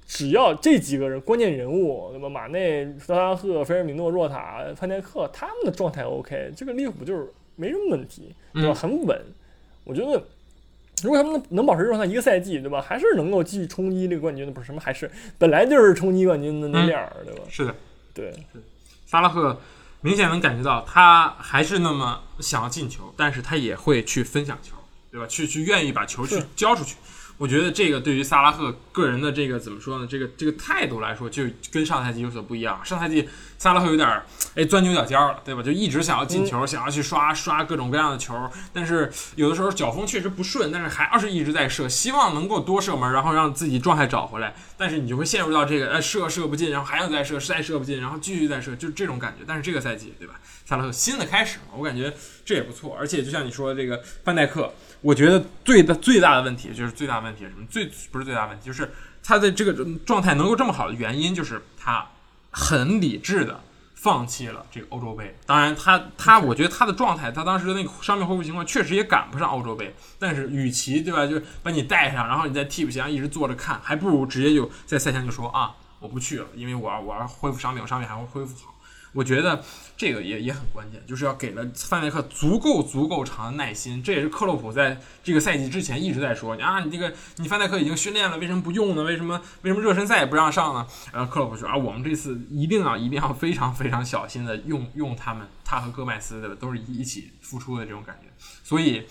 [0.07, 8.69] 只要这几个人关键人物，那么马内、萨拉赫、菲尔米诺、若塔、范戴克他们的状态 OK，这个利物浦就是没什么问题，对吧？
[8.69, 9.21] 嗯很稳。
[9.83, 10.23] 我觉得
[11.03, 12.81] 如果他们能能保持状态一个赛季，对吧？
[12.81, 17.41] 还是能够继续冲击这个冠军的，不是什么还是本来就是冲击冠军的那点儿，对吧？
[17.49, 17.75] 是的。
[18.13, 18.33] 对，
[19.05, 19.59] 萨拉赫
[20.01, 24.75] 明显能感觉到他还是那么想要进球，但是他也会去分享球，
[25.11, 25.27] 对吧？
[25.27, 26.95] 去去愿意把球去交出去。
[27.37, 30.07] 我觉得这个对于萨拉赫个人的这个怎么说呢？
[30.09, 32.79] 这个这个态度来说，就跟上赛季有所不一样。
[32.83, 35.61] 上赛季萨拉赫有点儿哎钻牛角尖儿了，对吧？
[35.61, 44.55] 就一直想要进球，想要去刷刷各种各样的球，但是有的时候脚风确实不顺，但是还是一直在射，希望能够多射门，然后让自己状态找回来。
[44.75, 49.45] 但是你就会陷入到这个哎射射不进，然后还要再射，再射不进，然后继续再射，就是这种感觉。
[49.47, 50.39] 但是这个赛季，对吧？
[50.65, 52.11] 萨拉赫新的开始，我感觉
[52.43, 52.97] 这也不错。
[52.99, 57.65] 而且就像你说的这个范戴克，我觉得最大最大的问题就是最大问题是什么？
[57.69, 58.91] 最不是最大问题，就是
[59.23, 62.07] 他的这个状态能够这么好的原因，就是他
[62.51, 63.61] 很理智的
[63.93, 65.35] 放弃了这个欧洲杯。
[65.45, 69.95] 当然他，他我觉得他的状态，他当时的那个伤病恢复情况确实也赶不上欧洲杯。
[70.17, 78.73] 但是，与其对吧，就把你带上，然后你在替补席上一直坐着看，还不如直接就在赛前就说啊，我不去了，因为我要我要恢复伤病，我伤病还会恢复好。
[79.17, 79.63] 我觉得
[79.97, 84.03] 这个也也很关键，就是要给了范戴克足够足够长的耐心。
[84.03, 89.01] 这也是克洛普在这个赛季之前一直在说啊，你这个你范戴克已经训练了，为什么不用呢？
[89.01, 90.85] 为什么为什么热身赛也不让上呢？
[91.11, 98.27] 然后克洛普说啊，我们这次一定要一定要非常非常小心的用用他们，他和戈麦斯对吧，都是一起付出的这种感觉。
[98.63, 99.03] 所以，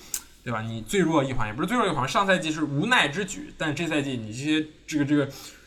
[0.45, 0.62] 对吧？
[0.62, 5.27] 你最弱一环也不是最弱一环，上赛季是无奈之举，但这赛季你这些这个这个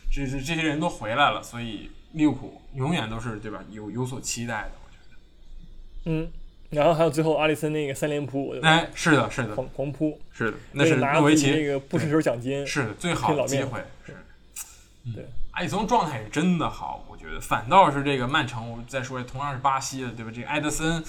[0.10, 3.64] 这这这些人都回来了，所以利物浦永远都是对吧？
[3.70, 5.18] 有有所期待的，我觉得。
[6.06, 6.32] 嗯，
[6.70, 14.14] 然后还有最后阿里森那个三连扑，哎，是的，是的，狂狂扑，是的，那是诺维奇那个不失球奖金，是的最好的机会，是。
[15.06, 20.32] 嗯对，阿里松状态是真的好，我觉得反倒是这个曼城，我再说同样是巴西的，对吧？
[20.34, 21.04] 这个埃德森，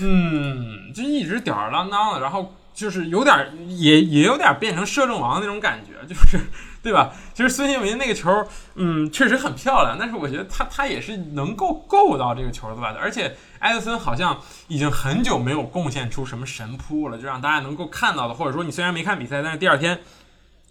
[0.00, 6.38] 嗯，就一直吊儿郎当的，然后就是有点也也有点变成摄政王那种感觉， 就是
[6.82, 7.12] 对吧？
[7.34, 12.94] 其实孙兴民那个球，嗯，确实很漂亮，但是我觉得他他也是能够够到这个球的吧？
[13.00, 19.98] 而且埃德森好像已经很久没有贡献出什么神扑了，就让大家能够看到的，或者说你虽然没看比赛，但是第二天。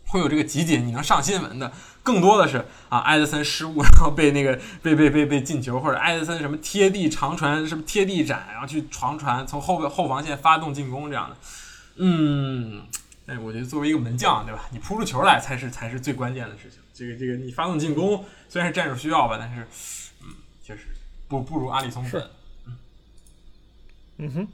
[0.07, 11.35] 会有这个集锦，你能上新闻的，更多的是啊，埃德森失误，然后被那个被被被被进球，或者埃德森什么贴地长传，什么贴地斩，然后去长传，从后后防线发动进攻这样的。
[11.97, 12.83] 嗯，
[13.27, 14.67] 哎我觉得作为一个门将，对吧？
[14.71, 16.79] 你扑出球来才是才是最关键的事情。
[16.93, 19.67] 这个这个你发动进攻虽然是战术需要吧，但是
[20.23, 20.83] 嗯，确实
[21.27, 22.29] 不不如阿里松是本
[24.17, 24.47] 嗯哼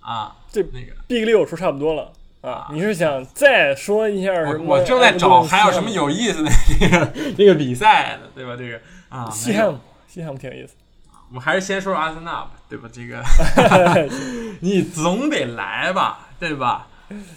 [0.00, 0.36] 啊。
[0.50, 2.12] 这那个 Big 六说差不多了
[2.42, 4.64] 啊，你是想再说一下什么？
[4.64, 8.56] 我我正在找还有什么有意思的 这个这个比赛的，对吧？
[8.56, 10.74] 这个啊，西汉姆，西汉姆挺有意思。
[11.32, 12.86] 我们还是先说说阿森纳吧，对吧？
[12.92, 13.24] 这个
[14.60, 16.88] 你总得来吧，对吧？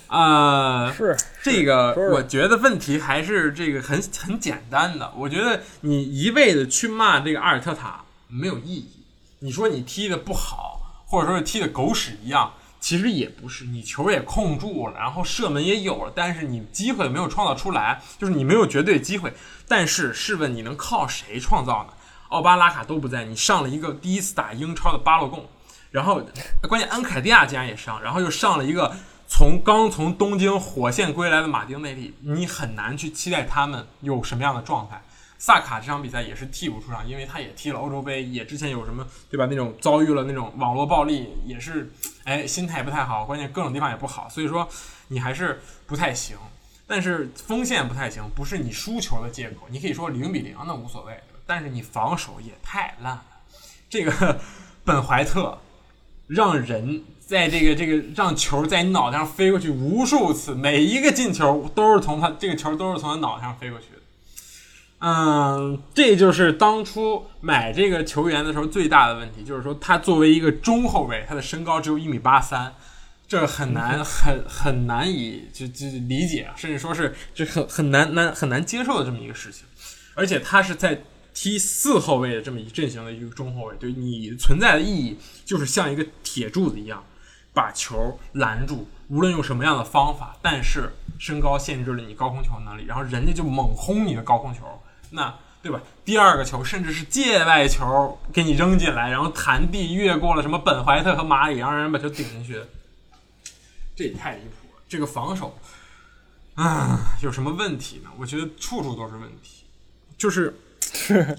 [0.10, 5.14] 呃，是这个我觉得问题还是这个很很简单的。
[5.16, 8.90] 我觉得你一味的去骂这个阿尔特塔没有意义。
[9.40, 13.64] 你说你踢的不好，或者说是踢的狗屎一样，其实也不是。
[13.64, 19.34] 你球也控住了，然后射门也有了，但是你机会没有创造出来，就是你没有绝对机会。
[19.70, 21.94] 但是试问你能靠谁创造呢？
[22.30, 25.46] 奥巴拉卡都不在，你上了一个第一次打英超的巴洛贡，
[25.92, 26.22] 然后
[26.64, 28.96] 关键恩凯蒂亚竟然也上，然后又上了一个
[29.28, 35.02] 从刚从东京火线归来的马丁内利，你很难去期待他们有什么样的状态。
[35.38, 39.46] 萨卡这场比赛也是替补出场，因为他也踢了欧洲杯，也之前有什么对吧？
[39.48, 41.92] 那种遭遇了那种网络暴力，也是
[42.24, 44.68] 哎心态不太好，关键各种地方也不好，所以说
[45.10, 46.38] 你还是不太行。
[46.88, 49.68] 但是锋线不太行，不是你输球的借口。
[49.70, 53.24] 你可以说零比零那无所谓，但是你防守也太烂了。
[53.90, 54.40] 这个
[54.84, 55.60] 本怀特
[56.28, 63.92] 让人在这个这个让球在你脑袋上飞过去无数次，每一个进球都是从他这个球都是从他脑袋上飞过去的。
[65.00, 72.74] 嗯，这就是当初买这个球员的时候最大的问题，就是说他作为一个中后卫，他的身高只有一米八三，
[73.28, 79.66] 这很难很很难以就就理解，甚至说是这很很难难很难接受的这么一个事情。
[80.16, 81.04] 而且他是在
[81.36, 87.04] 踢四后卫的这么一阵型的一个中后卫，对你存在的意义就是像一个铁柱子一样
[87.54, 94.62] 把球拦住，无论用什么样的方法，但是身高限制了你高空球能力，然后人家就猛轰你的高空球。
[95.12, 95.32] 那
[95.62, 95.82] 对吧？
[96.04, 102.62] 第二个球甚至是界外球给你扔进来，然后弹地越过了什么本怀特和马里，让人把球顶进去，
[103.96, 104.82] 这也太离谱了。
[104.88, 105.58] 这个防守
[106.54, 108.12] 啊，有什么问题呢？
[108.18, 109.66] 我觉得处处都是问题。
[110.18, 111.38] 就是是，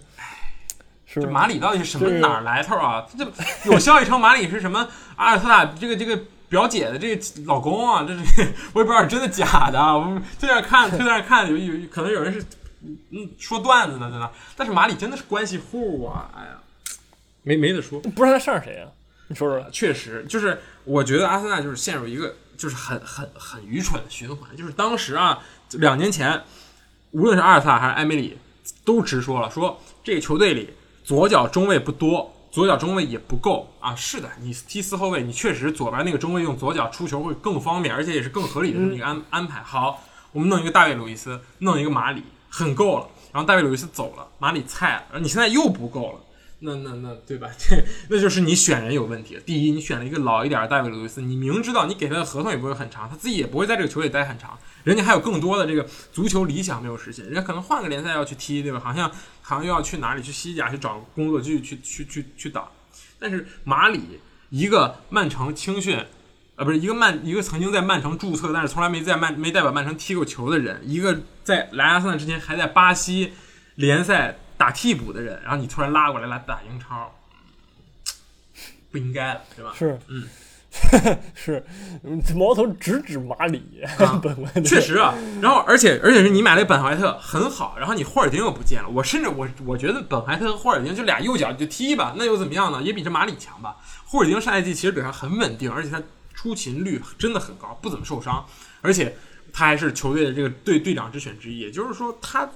[1.06, 3.06] 是这马里到底是什么哪儿来头啊？
[3.16, 3.24] 这
[3.70, 6.18] 有消息称马里是什么 阿尔特塔这个这个
[6.48, 8.04] 表姐的这个老公啊？
[8.06, 9.80] 这是 我也不知道是真的假的。
[9.80, 12.44] 我们就在那看，就在那看，有有可能有人是
[13.10, 14.30] 嗯说段子呢，在那。
[14.56, 16.30] 但是马里真的是关系户啊！
[16.36, 16.50] 哎呀，
[17.42, 18.00] 没没得说。
[18.00, 18.88] 不知道他上谁啊？
[19.28, 19.70] 你说说。
[19.70, 26.42] 确实，就是我觉得阿森纳就是陷入一个就是很很很愚蠢的循环，就是当时啊，两年前，
[27.10, 28.38] 无论是阿尔特塔还是埃梅里，
[28.84, 30.70] 都直说了，说这个球队里
[31.04, 33.94] 左脚中卫不多，左脚中卫也不够啊。
[33.94, 39.62] 是的，你踢四后卫，你确实左边那个中卫用左脚出球会更方便，而且也是更合理的这么一个安、安排。
[39.62, 40.02] 好，
[40.32, 43.08] 我们弄一个大卫路易斯，弄一个马里，很够了。
[43.32, 46.18] 然后大卫路易斯走了，马里菜了，你现在又不够了。
[46.60, 47.50] 那那那对吧？
[47.58, 47.76] 这
[48.08, 49.38] 那就是你选人有问题。
[49.44, 58.80] 第一，你选了一个老一点的大卫·鲁伊斯，你明知道你给他的合同也不会很长，他自己也不会在这个球队待很长，人家还有更多的这个足球理想没有实现，人家可能换个联赛要去踢，对吧？
[58.82, 59.10] 好像
[59.42, 62.68] 好像又要去哪里去西甲去找工作，去去去去去打。
[63.18, 66.02] 但是马里一个曼城青训，
[66.56, 73.32] 呃，不是一个曼一个曾经在曼城注册，但是从来没在曼没代表曼城踢过球的人，一个在来阿森纳之前还在巴西
[73.74, 77.14] 联赛打替补的人，然后你突然拉过来来打英超，
[78.90, 79.72] 不应该了，对吧？
[79.76, 80.26] 是，嗯，
[81.34, 81.64] 是，
[82.02, 92.82] 嗯矛头直指马里，啊 本来确实啊，然后而且而且是你买了本怀特很好，然后你霍尔丁又不见了，我甚至我我觉得本怀特和霍尔丁就俩右脚你就踢吧，那又怎么样呢？
[92.82, 93.76] 也比这马里强吧。
[94.06, 96.02] 霍尔丁上赛季其实表现很稳定，而且他
[96.34, 98.46] 出勤率真的很高，不怎么受伤，
[98.80, 99.16] 而且
[99.52, 102.48] 他还是球队的这个队队长之选之一，也就是说他。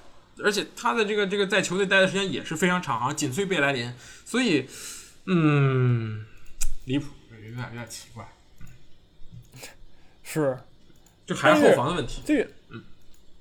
[0.42, 3.92] 而且他的这个这个在球队待的时间也是非常长，好像紧随贝莱林，
[4.24, 4.66] 所以，
[5.26, 6.24] 嗯，
[6.84, 8.26] 离谱，有点有点奇怪，
[10.22, 10.58] 是
[11.26, 12.22] 就还是后防的问题。
[12.24, 12.82] 这个嗯，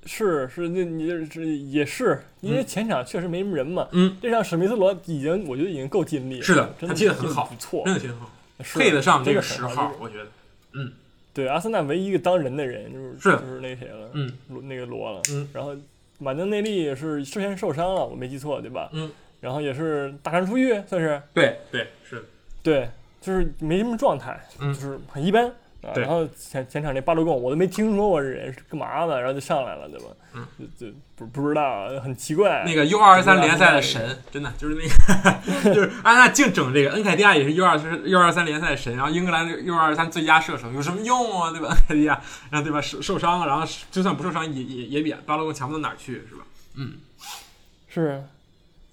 [0.05, 3.87] 是是，那你这这也是因为前场确实没什么人嘛。
[3.91, 6.43] 嗯，这场史密斯罗已经，我觉得已经够尽力了。
[6.43, 8.31] 是的真的他踢得很好不错，真的挺好，
[8.75, 10.27] 配得上这这个十号我觉得。
[10.73, 10.93] 嗯
[11.31, 15.21] 对，阿森纳唯一一个当人的人就是是就是那谁了，嗯罗那个罗了。
[15.29, 15.75] 嗯，然后
[16.19, 18.89] 马丁内利也是之前受伤了，我没记错对吧？
[18.93, 19.09] 嗯，
[19.41, 22.23] 然后也是大伤初愈，算是对对是，
[22.61, 22.89] 对，
[23.19, 25.51] 就是没什么状态，嗯就是很一般。
[25.81, 30.05] 啊，然后前前场那巴洛贡我都没听说过这人是干嘛的，然后就上来了，对吧？
[30.33, 30.45] 嗯，
[30.77, 32.63] 就就不不知道，很奇怪。
[32.65, 41.51] 那个 U 二三联赛的神，真的就是那个， 就是阿森纳净整这个，恩凯蒂亚也是 U 二是 U 二三联赛的神，然后英格兰 U 二三最佳射手有什么用啊？
[41.51, 41.69] 对吧？
[41.69, 42.21] 恩凯蒂亚，
[42.51, 42.81] 然后对吧？
[42.81, 46.43] 受受伤了，然后就算不受伤也也也比巴洛贡强不到哪儿去，是吧？
[46.75, 46.93] 嗯
[47.87, 48.23] 是，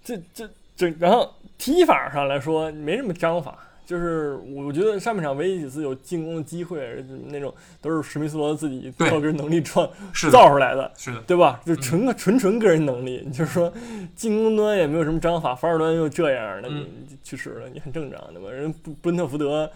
[0.05, 9.89] 这这这，然后踢法上来说没什么章法，就是我觉得上半场唯一几次有进攻的机会，那种都是史密斯罗自己对靠个人能力创，
[10.30, 11.61] 造出来的，是的，对吧？
[11.64, 13.72] 就纯纯纯个人能力，就是说
[14.16, 16.84] 进攻端也没有什么章法，防守端又这样，那你
[17.22, 18.51] 去世了，你很正常的嘛。
[18.51, 19.70] 人布布伦特福德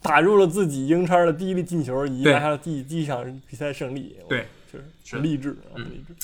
[0.00, 6.14] 打入了自己英超的第一粒进球，以及拿下了第第一场比赛胜利，对，就是励志励志。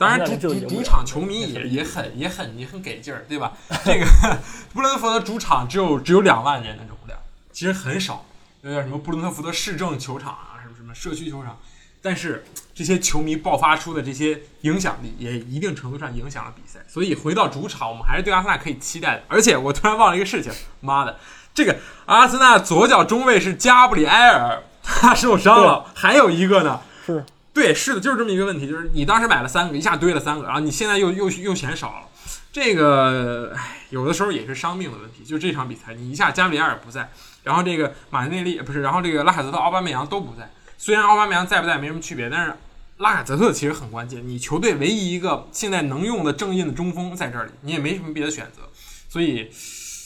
[0.00, 3.52] 当然主主主场球迷也也很也很也很给劲儿，对吧？
[3.84, 4.06] 这个
[4.72, 7.18] 布伦特福德主场只有只有两万人的容量，
[7.52, 8.24] 其实很少，
[8.62, 11.58] 有点什么布伦特福德市政球场啊，什么什么社区球场，
[12.00, 16.80] 但是这些球迷爆发出的这些影响力，也一定程度上影响了比赛。
[16.88, 19.24] 所以回到主场，我们还是对阿森纳可以期待的。
[19.28, 21.18] 而且我突然忘了一个事情，妈的，
[21.52, 21.76] 这个
[22.06, 26.80] 阿森纳左脚中卫是加布里埃尔，他受伤了，还有一个呢。
[27.04, 27.22] 是
[27.52, 32.08] 对，是的，就是这么一个问题，就是你当时买了三个，一下堆了三个，然后你现在又又又嫌少了，
[32.52, 35.24] 这个，唉，有的时候也是伤病的问题。
[35.24, 37.10] 就这场比赛，你一下加布里埃尔不在，
[37.42, 40.50] 然后这个马内利不是，然后这个拉卡泽特、奥巴梅扬都不在。
[40.78, 42.54] 虽然奥巴梅扬在不在没什么区别，但是
[42.98, 48.62] 拉卡泽特其实很关键，你球队唯一一个现在能用的正印的中锋在这里，你也没什么别的选择，
[49.08, 49.50] 所以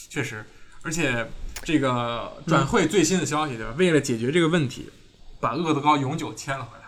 [0.09, 0.45] 确实，
[0.81, 1.29] 而且
[1.63, 3.73] 这个转会最新的消息对吧？
[3.77, 4.89] 为了解决这个问题，
[5.39, 6.84] 把厄德高永久签了回来，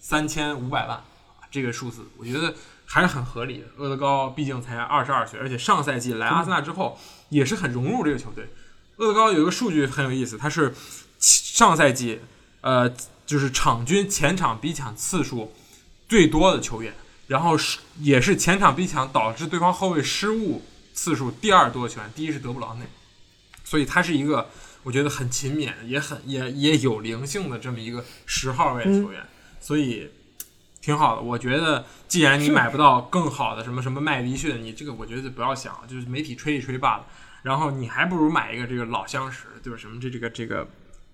[0.00, 1.04] 三千五百万，
[1.50, 2.54] 这个数字我觉得
[2.86, 3.66] 还是很合理的。
[3.76, 6.98] 厄德高毕竟才二十二岁，而且上赛季来阿森纳之后
[7.28, 8.48] 也是很融入这个球队。
[8.96, 10.74] 厄德高有一个数据很有意思，他是
[11.20, 12.20] 上赛季
[12.62, 12.92] 呃。
[13.30, 15.54] 就是场均前场逼抢次数
[16.08, 16.92] 最多的球员，
[17.28, 22.86] 然后是也是前场逼抢导致对方后卫失误次数第二多的球员，第一是德布劳内，
[23.62, 24.50] 所以他是一个
[24.82, 29.24] 我觉得很勤勉，也很也也有灵性的这么一个十号位球员，
[29.60, 30.10] 所以
[30.80, 31.22] 挺好的。
[31.22, 37.06] 我觉得既然你买不到更好的什么什么麦迪逊，你这个我觉得就不要想，就是媒体吹一吹罢了。
[37.42, 40.68] 然后你还不如买一个这个老相识，就是什么这这个这个。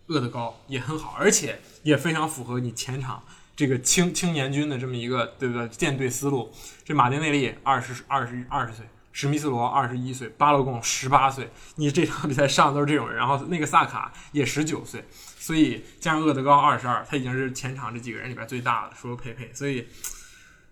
[0.09, 3.21] 厄德高也很好，而且也非常符合你前场
[3.57, 6.55] 这个青青年军的这么一个对不对舰队思路？
[6.85, 13.17] 这马丁内利二十二十二十岁，史密斯罗二十一岁，巴洛贡十八岁，你这场比赛上都是这种人。
[13.17, 15.05] 然后那个萨卡也十九岁，
[15.47, 19.87] 所以加上厄德高二十二，他已经是前场这几个人里边最大的，说佩佩，所以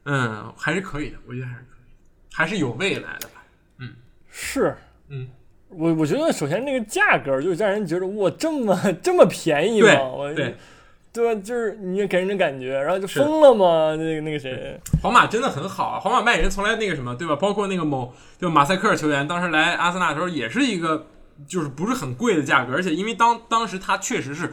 [0.04, 3.44] 嗯还是可以的，我觉得还是可以，还是有未来的吧。
[3.78, 3.94] 嗯，
[4.32, 4.76] 是，
[5.10, 5.28] 嗯。
[5.68, 9.88] 我我觉得首先那个价格就让人觉得哇这么 这么便宜吗？
[10.34, 10.56] 对
[11.12, 11.40] 对吧？
[11.44, 13.94] 就是你给人的感觉，然后就疯了吗？
[13.96, 16.00] 那个那个谁， 皇马真的很好啊！
[16.00, 17.36] 皇马卖人从来那个什么对吧？
[17.36, 21.06] 包括那个某就马赛克球员，当时来阿森纳的时候也是一个
[21.46, 24.52] 就是不是很贵的价格，而且因为当当时他确实是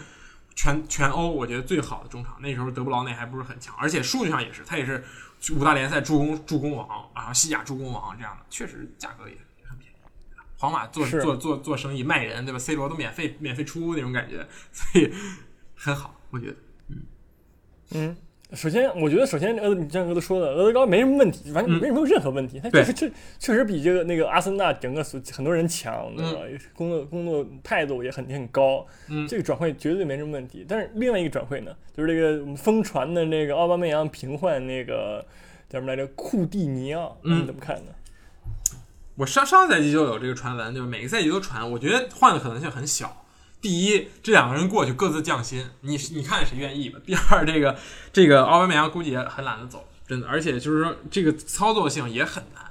[0.55, 5.03] 全全欧我觉得最好的中场，那时候德布劳内还不是很强，而且数据上也是他也是
[5.53, 9.35] 五大联赛助攻助攻王然后，西甲助攻王这样的，确实价格也
[9.67, 9.95] 很便宜。
[10.57, 15.11] 皇马做做做做生意卖人对吧？C 罗都免费免费出那种感觉，所以
[15.75, 16.55] 很好，我觉得。
[16.89, 16.97] 嗯
[17.93, 18.17] 嗯，
[18.53, 26.41] 首先我觉得首先呃，你像哥都说的，俄德高没什么问题，完全没没有任何问题，他就是确确实比这个那个阿森纳整个所很多人强，对吧？
[26.75, 30.65] 工作工作态度也很也很高，嗯，这个转会绝对没什么问题。
[30.67, 35.25] 但是另外一个转会呢，就是这个我们疯传的那个奥巴梅扬平换那个
[35.69, 36.05] 叫什么来着？
[36.15, 37.93] 库蒂尼奥，你怎么看呢？
[39.15, 41.71] 我上上赛季就有这个传闻，就是每个赛季都传。
[41.71, 43.20] 我觉得换的可能性很小。
[43.61, 46.99] 第一，这两个人过去各自降薪，你你看谁愿意吧。
[47.05, 47.77] 第二，这个
[48.11, 50.27] 这个奥巴梅扬估计也很懒得走，真的。
[50.27, 52.63] 而且就是说这个操作性也很难。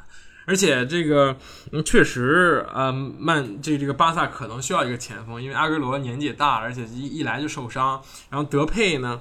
[0.46, 1.36] 而且这个
[1.70, 8.02] 嗯，确实呃，曼这这个巴萨可能需要一个前锋，因为阿圭罗年纪也大了，而且一一来就受伤。
[8.28, 9.20] 然后德佩呢，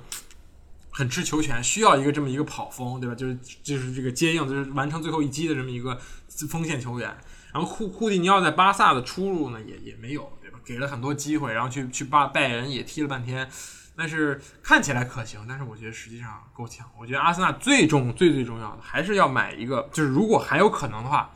[0.89, 3.13] 很吃球权，需要一个这么一个跑锋，对吧？
[3.13, 5.99] 就是就是这个接应，就是完成最后一击的这么一个。
[6.47, 7.17] 锋线球员，
[7.51, 10.31] 然后库库蒂尼奥在巴萨的出路呢，也也没有，
[10.69, 13.49] 给了很多机会，然后去去巴拜仁也踢了半天，
[13.95, 16.87] 但是看起来可行，但是我觉得实际上够呛。
[16.95, 21.31] 我觉得阿森纳最重最最重要的还是要买一个，就是如果还有可能的话，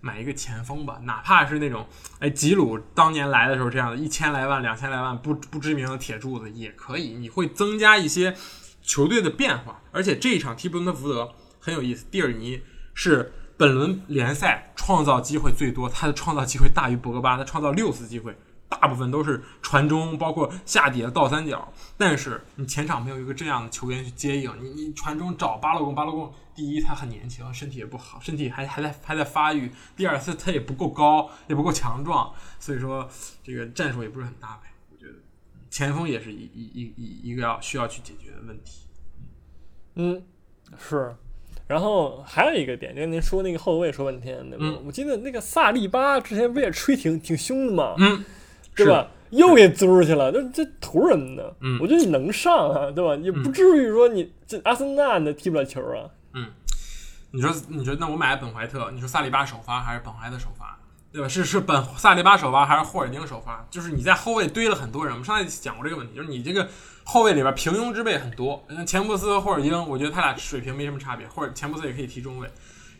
[0.00, 1.86] 买一个前锋吧，哪怕是那种
[2.18, 8.34] 哎吉鲁当年来的时候这样的一千来万、两千来万不不知名的铁柱子也可以，你会增加一些
[8.80, 9.82] 球队的变化。
[9.92, 12.62] 而且这一场踢布伦特福德很有意思，蒂尔尼
[12.94, 13.34] 是。
[13.58, 18.36] 本轮联赛创造机会最多，他的创造机会大于博格巴，他创造六次机会，
[18.80, 21.70] 大部分都是传中，包括下底的倒三角。
[21.98, 33.06] 但是你前场没有一个这样的球员去接应，你你传中找巴洛贡，巴洛贡第一他很年轻，身体也不好，身体还还在还在发育；第二次他也不够高，也不够强壮，所以说
[33.44, 34.70] 这个战术也不是很搭配。
[34.90, 35.18] 我觉得
[35.68, 38.86] 前锋也是一一一一一个要需要去解决的问题。
[39.96, 40.22] 嗯，
[40.78, 41.14] 是。
[41.68, 44.78] 然后还有一个点，就您说那个后卫说半天，对吧？
[44.84, 48.22] 我记得那个萨利巴之前不也吹挺挺凶的嘛，嗯，
[48.74, 49.08] 对吧？
[49.30, 51.42] 又给租出去了， 这这图什么呢？
[51.60, 53.14] 嗯，我觉得你能上啊，对吧？
[53.22, 56.04] 也不至于说你这阿森纳那踢不了球啊。
[56.34, 56.46] 嗯，
[57.30, 60.78] 你说你说那我买本怀特，你说萨利巴首发还是本怀特首发？
[61.12, 61.28] 对吧？
[61.28, 63.66] 是是本萨利巴首发还是霍尔丁首发？
[63.70, 66.68] 就是你在后卫堆了很多人，我们上次讲过这个问题，就是你这个。
[67.04, 71.26] 后卫里边平庸之辈很多，像钱布斯和霍尔丁，我觉得他俩水平没什么差别。
[71.26, 72.48] 或者钱布斯也可以踢中卫。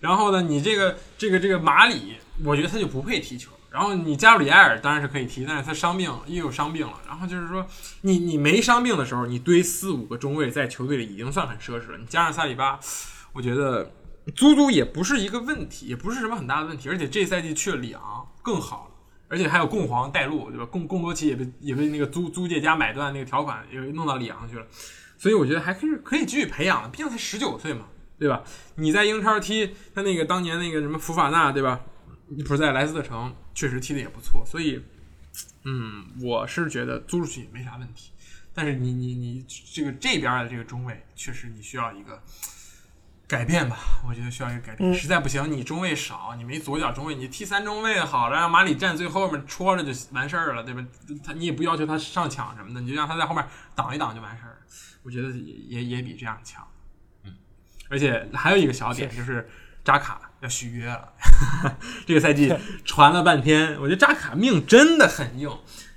[0.00, 3.52] 然后呢，你这个这个这个马里，我觉得他就不配踢球。
[3.72, 6.92] 然后你加布里埃尔当然是可以踢，但是他伤病又有伤病了。
[7.06, 7.66] 然后就是说，
[8.02, 11.98] 你你没伤病的时候，你堆四五个中卫在球队里已经算很奢侈了。
[11.98, 12.78] 你加上萨里巴，
[13.32, 13.90] 我觉得
[14.36, 16.88] 租租也不是一个问题，也不是什么很大的问题。
[16.88, 18.88] 而且这赛季去了里昂更好了。
[19.28, 20.66] 而且还有贡皇带路，对吧？
[20.66, 24.66] 贡贡多奇也被也被那个租租借加买断那个条款也弄到里昂去了，
[25.16, 27.86] 所以我觉得还可以可以继续培养的，毕竟才十九岁嘛，
[28.18, 28.42] 对吧？
[28.74, 31.80] 你在英超踢他那个当年那个什么福法纳，对吧？
[32.44, 34.82] 不是在莱斯特城确实踢的也不错，所以，
[35.64, 38.12] 嗯，我是觉得租出去也没啥问题。
[38.54, 42.22] 但是你你你这个这边的这个中卫，确实你需要一个
[43.26, 43.78] 改变吧？
[44.06, 44.90] 我觉得需要一个改变。
[44.90, 50.84] 嗯实在不行，你中卫少，你没左脚中卫，你踢三中卫好了，让马里站最后面戳着就完事儿了，对吧？
[51.24, 53.42] 他你也不要求他上抢什么的，你就让他在后面
[53.74, 54.56] 挡一挡就完事儿了。
[55.02, 56.66] 我觉得也也也比这样强。
[57.24, 57.34] 嗯，
[57.88, 59.48] 而且还有一个小点就是
[59.82, 61.12] 扎卡要续约了，
[62.04, 62.52] 这个赛季
[62.84, 65.48] 传了半天，我觉得扎卡命真的很硬。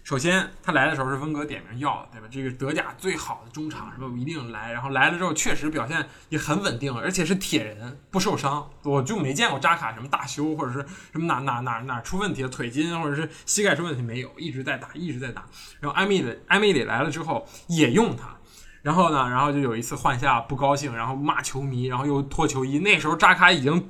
[0.04, 2.28] 首先，他来的时候是温格点名要的，对吧？
[2.30, 4.06] 这个德甲最好的中场，是吧？
[4.06, 4.72] 我一定来。
[4.72, 8.70] 然后来了之后，确实表现也很稳定，而且是铁人，不受伤。
[8.84, 15.44] 我就没见过扎卡什么大修，或者是什么哪哪哪哪出问题了，腿筋或者是膝盖出问题没有，一直在打，一直在打。
[15.80, 18.38] 然后埃米里埃米里来了之后也用他，
[18.84, 22.78] 然后呢，然后就有一次换下不高兴，然后骂球迷，然后又脱球衣。
[22.78, 23.90] 那时候扎卡已经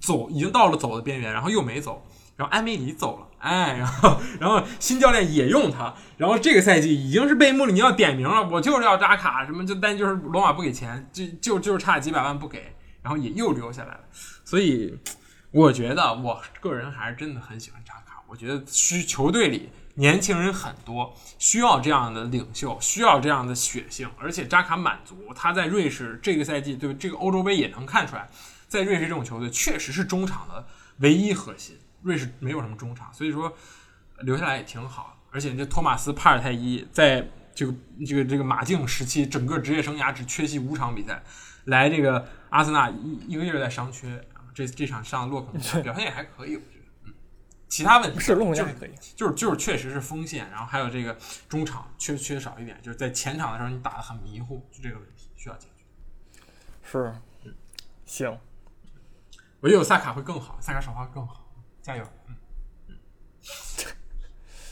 [0.00, 2.06] 走，已经到了走的边缘，然后又没走。
[2.36, 14.00] 然后埃梅里走了，哎，然后然后新教练也用他，然后这个赛季已经是被穆里尼奥点名了，我就是要扎卡，什么就但就是罗马不给钱，就就就是差几百万不给，然后也又留下来了，
[14.44, 14.96] 所以
[15.50, 28.28] 我觉得我个人还是真的很喜欢扎卡，我觉得需球队里年轻人很多，需要这样的领袖，需要这样的血性，而且扎卡满足他在瑞士这个赛季对这个欧洲杯也能看出来，
[28.68, 30.66] 在瑞士这种球队确实是中场的
[30.98, 31.76] 唯一核心。
[32.02, 33.52] 瑞士没有什么中场，所以说
[34.20, 35.16] 留下来也挺好。
[35.30, 37.74] 而且这托马斯帕尔泰伊在这个
[38.06, 41.22] 这个这个马竞时期，整个职业生涯只缺席五场比赛，
[41.64, 46.84] 来这个阿森纳一一个月在伤缺，这这场上洛 肯表现也还可以，我觉得。
[47.04, 47.14] 嗯，
[47.68, 55.84] 其他问题不是洛就是克还可以，就是就是确实是锋线，然后还有这个中场缺缺少一点，就是在前场的时候你打的很迷糊，就这个问题需要解决。
[56.82, 57.14] 是，
[58.06, 58.38] 行，
[59.60, 61.46] 我觉得有萨卡会更好，萨卡首发更好，
[61.82, 62.04] 加油！
[62.28, 62.36] 嗯
[62.88, 62.96] 嗯。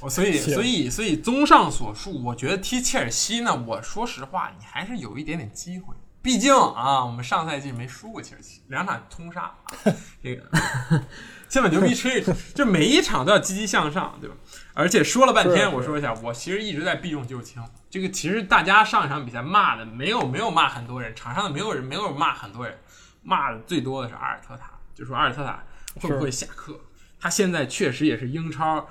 [0.00, 5.94] 我所以所以所以综上所述，我觉得踢切尔西呢，我说实话，你还是有一点点机会。
[6.22, 9.54] 毕竟啊，我们上赛季没输过切尔西，两场通杀，啊、
[10.20, 10.44] 这个
[11.48, 14.34] 先把牛逼吹一吹，就每一场都要积极向上，对吧？
[14.74, 17.62] 而且说了半天，我说一下，我其实一直在避重就轻。
[17.88, 22.76] 这个其实大家上一场比赛骂的没有没有骂很多人，场上的没有人没有骂很多人，
[23.22, 25.62] 骂的最多的是阿尔特塔，就说阿尔特塔
[26.00, 26.80] 会不会下课？
[27.20, 28.88] 他现在确实也是英超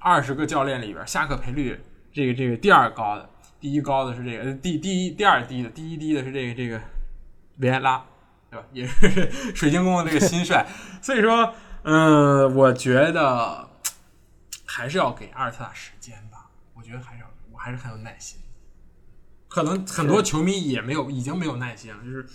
[0.00, 1.80] 二十个教练里边下课赔率
[2.12, 3.28] 这个这个第二高的，
[3.60, 6.80] 第一高的是这个，呃第第一第二低的，第一低的是这个这个
[7.58, 8.04] 维埃拉，
[8.50, 8.64] 对吧？
[8.72, 10.66] 也是 水晶宫的这个新帅，
[11.02, 11.52] 所以说，
[11.82, 13.68] 嗯，我觉得
[14.64, 16.50] 还是要给阿尔特塔时间吧。
[16.74, 18.38] 我觉得还是要，我还是很有耐心。
[19.48, 22.26] 可能很多球迷也没有，已经没有耐心了，就是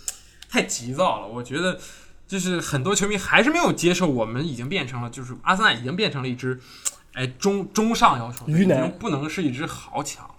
[0.50, 1.26] 太急躁了。
[1.26, 1.78] 我觉得，
[2.26, 6.60] 就是很多球迷还是没有接受，我们已经变成了，就是阿森纳已经变成了一支，
[7.12, 10.34] 哎，中中上游球队，已经不能是一支豪强了。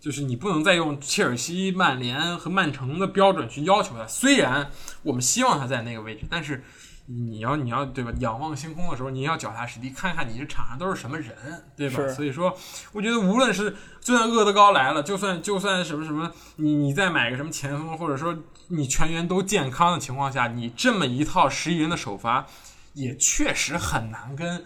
[0.00, 4.06] 就是你不能再用切尔西、曼联和曼城的标准去要求他。
[4.06, 4.70] 虽然
[5.02, 6.64] 我们希望他在那个位置，但是
[7.04, 8.10] 你要你要对吧？
[8.18, 11.34] 仰望星空的时候，你要脚踏实地，看看你这场上都是什么人，
[11.76, 11.96] 对吧？
[12.14, 12.56] 所以说，
[12.92, 18.34] 我觉得无论是就算厄德高来了，就算就算什么什么，你你再买个什么前锋，或者说
[18.72, 22.46] 你全员都健康的情况下，你这么一套十一人的首发，
[22.94, 24.64] 也确实很难跟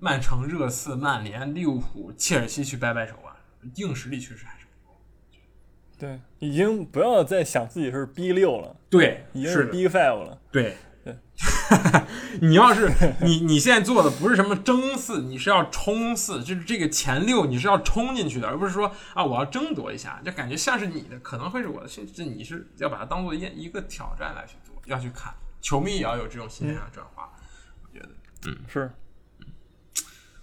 [0.00, 3.32] 曼城、热刺、曼联、利物浦、切尔西去掰掰手腕，
[3.76, 4.98] 硬实力确实还是不够。
[5.96, 10.40] 对，已经不要再想自己是 B 六了，对，已经是 B five 了。
[10.50, 10.76] 对对，
[12.40, 25.34] 你要是你你现在做的不是什么争四，你是要冲四，就是这个前六你是要冲进去的，而不是说啊我要争夺一下，就感觉像是你的，可能会是我的，甚至你是要把它当做一一个挑战来去做，要去看。
[25.60, 27.28] 球迷也要有这种心态上的转化，
[27.82, 28.08] 我觉得
[28.46, 28.92] 嗯是，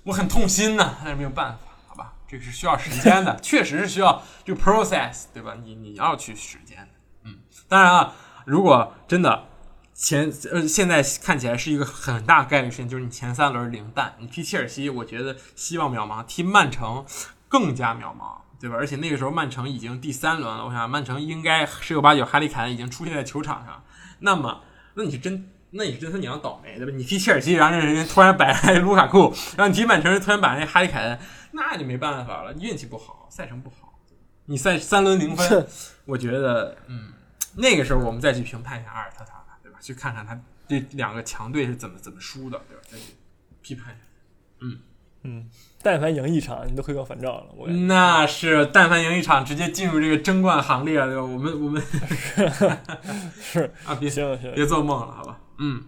[0.03, 5.55] 我很痛心呐、但是没有办法，好吧，这个是需要时间的， 确实是需要这个 process，对吧？
[5.63, 6.89] 你你要去时间的，
[7.23, 7.37] 嗯，
[7.69, 8.13] 当然啊，
[8.45, 9.47] 如果真的
[9.93, 17.05] 前呃现在看起来是一个很大概率事情，就是你前三轮零蛋，你踢切尔西，我觉得希望渺茫；踢曼城
[17.47, 18.75] 更加渺茫，对吧？
[18.75, 23.83] 而且那个时候曼城已经第三轮了，我想曼城应该十有八九哈利凯恩已经出现在球场上，
[24.19, 24.61] 那么
[24.95, 25.49] 那你是真。
[25.75, 26.93] 那你是真他娘倒霉，对吧？
[26.95, 31.19] 你踢切尔西，然后人家突然摆来卢卡库，然后你踢曼城，人突然摆来哈利凯恩，
[31.53, 33.91] 那就没办法了，运气不好，赛程不好，
[34.45, 35.67] 你赛三轮零分，
[36.05, 37.13] 我觉得，嗯，
[37.55, 39.42] 那个时候我们再去评判一下阿尔特塔？
[39.83, 42.83] 去看看他这两个强队是怎么怎么输的，对吧？
[42.89, 43.13] 再去
[43.61, 44.03] 批判一下。
[44.61, 44.79] 嗯
[45.25, 45.49] 嗯，
[45.81, 47.47] 但凡赢一场，你都回光返照了。
[47.55, 51.21] 我那是，但凡赢一场，直接进入这个争冠行列，对吧？
[51.21, 51.81] 我们我们
[53.41, 55.39] 是啊，别行行，别做梦了，好吧？
[55.59, 55.83] 嗯，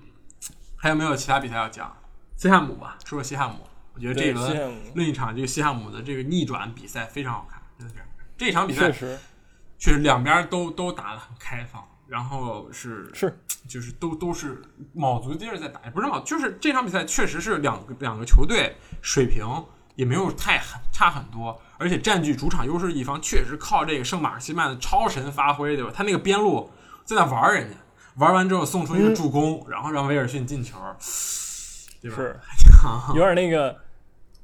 [0.76, 1.96] 还有没有其他比赛要讲？
[2.36, 3.60] 西汉姆吧，说说西汉姆。
[3.94, 8.26] 我觉得这一轮另一场这个西汉姆的这个逆转比赛非常好看，真的非常好看。
[8.38, 9.18] 这场比赛确实
[9.78, 14.62] 确实两边都都打得很开放，然后是是就是都都是
[14.94, 19.46] 卯足劲儿在打，不是卯，就是这场比赛确实是两个两个球队水平
[19.96, 25.92] 也没有太很差很多，而且占据主场优势一方确实靠这个圣马尔西曼的超神发挥，对吧？
[25.94, 26.70] 他那个边路
[27.06, 27.76] 在那玩人家，
[28.18, 30.78] 玩完之后送出一个助攻，然后让威尔逊进球，
[32.02, 32.18] 对吧？
[32.18, 32.40] 是
[33.16, 33.76] 有点那个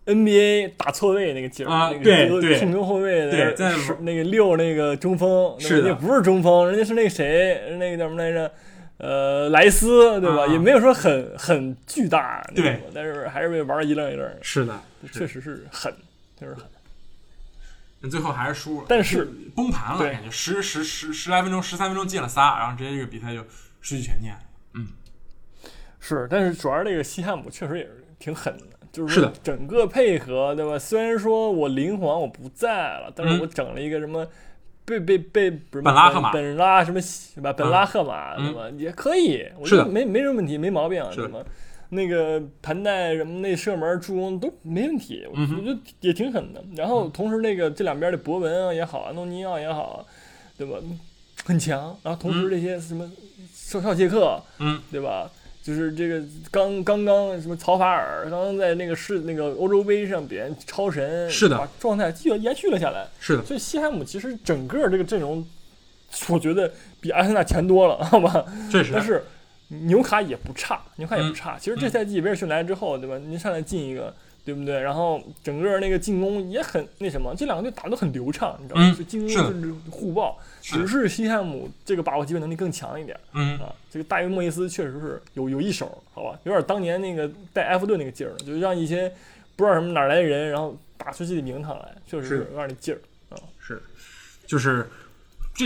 [0.06, 8.52] NBA 打错位那个劲儿，啊那个对对控球后卫对在那个六那个中锋，是的那不是中锋，人家是那个谁，那个叫什么来着？
[9.02, 10.44] 呃，莱斯对吧？
[10.44, 14.80] 啊也没有说很很巨大，对，但是还是被玩的一愣一愣的，是的，
[15.12, 15.92] 确实是狠，
[16.40, 16.64] 确实狠。
[18.00, 23.42] 那最后还是输了，但是崩盘了，对感觉十十十十来分钟，十三分钟进了仨，然后直接这个比赛就
[23.82, 24.36] 失去悬念。
[24.76, 24.88] 嗯
[26.00, 30.78] 是，但是主要这个西汉姆确实也是挺狠的，就是整个配合，对吧？
[30.78, 34.28] 虽然说我灵皇我不在了，但是嗯我整了一个什么
[34.86, 37.54] 贝贝贝不是本拉赫马本拉什么是吧？
[37.54, 38.70] 本拉赫马嗯对吧？
[38.78, 41.40] 也可以，我觉得没没什么问题，没毛病，对吧？
[41.90, 46.64] 那个盘带什么那射门助攻都没问题，我觉得也挺狠的。
[46.76, 50.06] 然后同时那个这两边的博文啊也好，安东尼奥也好，
[50.58, 50.78] 对吧？
[51.44, 51.96] 很强。
[52.04, 53.10] 然后同时这些什么
[53.54, 55.30] 少少杰克，嗯，对吧？
[55.64, 63.08] 就是这个刚刚刚什么曹法尔，刚刚在那个世那个欧洲杯上表现超神，是的把状态继续延续了下来。
[63.20, 65.46] 是的，所以西汉姆其实整个这个阵容，
[66.30, 68.46] 我觉得比阿森纳强多了，好吧？
[68.72, 69.24] 确实但是
[69.68, 71.58] 纽卡也不差，纽卡也嗯不差。
[71.60, 73.18] 其实这赛季威尔逊来之后，对吧？
[73.20, 74.14] 您上来进一个，
[74.44, 74.80] 对不对？
[74.80, 78.90] 然后整个那个进攻也很那什么，这两个队打的都很流畅，你知道吗？
[78.90, 83.74] 嗯就进攻就是互爆，只是西汉姆这个把握机会能力更强一点嗯，啊。
[83.90, 86.40] 这个大卫莫伊斯确实是有有一手，好吧？
[86.44, 89.08] 有点当年那个带埃弗顿那个劲儿，就让一些
[89.56, 93.00] 不知道什么哪儿来的人，然后打出自己的名堂来，确实有点那劲儿
[93.36, 93.38] 啊。
[93.60, 93.82] 是，
[94.48, 94.88] 就是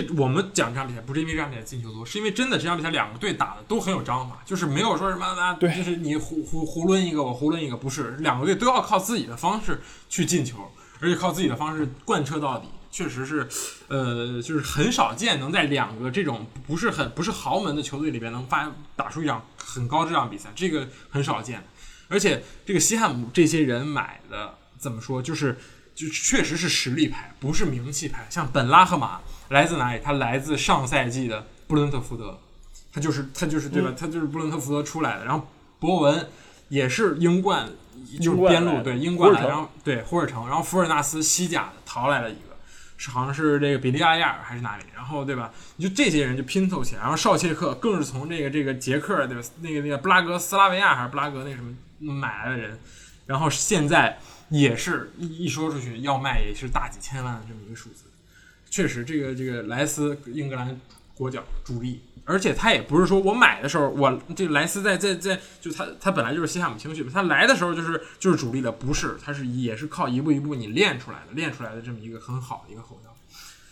[0.01, 12.67] 这我们讲这场比赛不是因为这场比赛进球多，是因为真的这场比赛两个队打的都很有章法，就是没有说什么啊，对就是你胡胡胡抡一个我胡抡一个，不是，两个队都要靠自己的方式去进球，而且靠自己的方式贯彻到底。
[12.91, 13.45] 确实是，
[13.89, 21.61] 呃，就是很少见能在两个这种不是很不是豪门的球队里边能发打出一场很高质量比赛，这个很少见。
[22.07, 25.57] 而且这个西汉姆这些人买的怎么说，就是
[25.93, 28.27] 就确实是实力派，不是名气派。
[28.29, 29.19] 像本拉赫马
[29.49, 30.01] 来自哪里？
[30.03, 32.39] 他来自上赛季的布伦特福德，
[32.93, 33.93] 他就是他就是对吧？
[33.97, 35.25] 他就是布伦特福德出来的。
[35.25, 35.47] 然后
[35.79, 36.29] 博文
[36.69, 37.69] 也是英冠，
[38.19, 42.39] 就是边路对英冠然后对霍尔城，然后福尔纳斯西甲的淘来了一个。
[42.97, 45.51] 是好像是这个比利亚亚尔还是哪里，然后对吧？
[45.75, 49.43] 你就这些人就拼凑起来，然后绍切克更是从这个这个捷克对吧？
[49.59, 52.79] 那个那个布拉格斯拉维亚还是布拉格那什么买来的人，
[53.25, 54.17] 然后现在
[54.47, 58.05] 也是一一说出去要卖也是大几千万的这么一个数字。
[58.75, 60.77] 确实，这个这个莱斯英格兰
[61.13, 73.15] 国脚主力，而且他也不是说我买的时候，我这个莱斯在在在就他他本来就是西汉姆青训嘛，他来的时候就是就是主力的，不是，他是也是靠一步一步你练出来的，练出来的这么一个很好的一个后腰。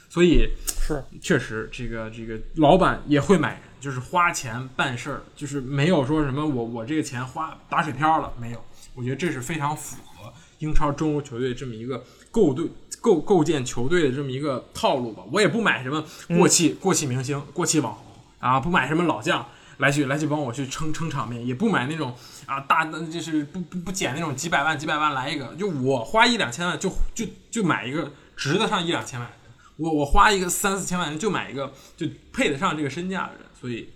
[0.10, 0.47] 所以
[0.80, 8.64] 是确实，这个这个老板也会买人，就是花钱办事儿，就是没有说什么我我这个钱花打水漂了，没有。
[8.93, 12.01] 我觉得这是非常符合英超中欧球队这么一个
[12.32, 12.70] 构队
[13.04, 15.24] 构构建球队的这么一个套路吧。
[15.30, 16.01] 我也不买什么
[16.38, 18.06] 过气、过气明星、过气网红
[18.39, 19.45] 啊，不买什么老将
[19.80, 29.36] 来去来去帮我去撑撑场面，也不买那种啊大就是不不不捡那种几百万几百万来一个，就我花一两千万就就就买一个值得上一两千万的。
[29.76, 33.89] 我我花一个三四千万就买一个就配得上这个身价的人，所以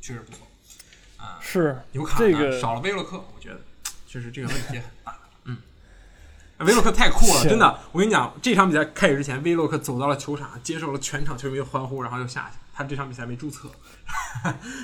[0.00, 0.44] 确实不错
[1.18, 1.38] 啊。
[1.40, 3.60] 是纽卡呢这个少了威洛克，我觉得
[4.08, 5.13] 确实这个问题很大。
[6.64, 7.78] 嗯，威洛克太酷了，真的。
[7.92, 12.58] 我跟你讲，这场比赛开始之前，威洛克走到了球场，接受了全场球迷的欢呼，然后又下去。
[12.76, 13.68] 他这场比赛没注册，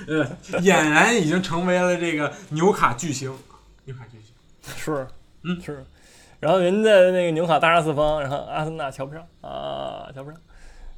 [0.07, 0.25] 呃，
[0.61, 3.37] 俨然已经成为了这个纽卡巨星。
[3.85, 5.09] 纽卡巨星，是，
[5.43, 5.85] 嗯是。
[6.39, 10.41] 然后人在那个纽卡大杀四方，然后阿森纳瞧不上啊，瞧不上，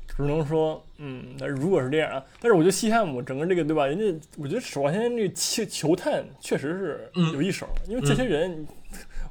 [0.06, 3.86] 只能说，嗯，但是如果是这样啊，但是我觉得西汉姆整个这个对吧？
[3.86, 8.66] 人家我觉得首先这个球球探确实是嗯有一手，因为这些人。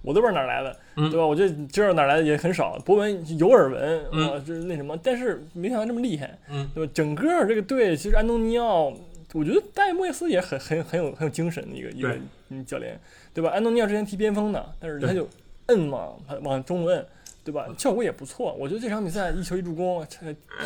[0.01, 1.25] 我都不知道哪儿来的，嗯对吧？
[1.25, 2.77] 我就知道哪儿来的也很少。
[2.85, 6.91] 博文有耳闻，嗯啊，就是那什么，但是没想到这么厉害，嗯，对吧？
[6.93, 8.91] 整个这个队其实安东尼奥，
[9.33, 12.15] 我觉得戴莫耶斯也很很很有很有精神的一个一个
[12.49, 12.99] 嗯教练，
[13.33, 13.49] 对吧？
[13.51, 15.27] 安东尼奥之前踢边锋的，但是他就
[15.67, 17.05] 摁嘛，他往中路摁，
[17.43, 17.67] 对吧？
[17.77, 18.53] 效果也不错。
[18.59, 20.05] 我觉得这场比赛一球一助攻，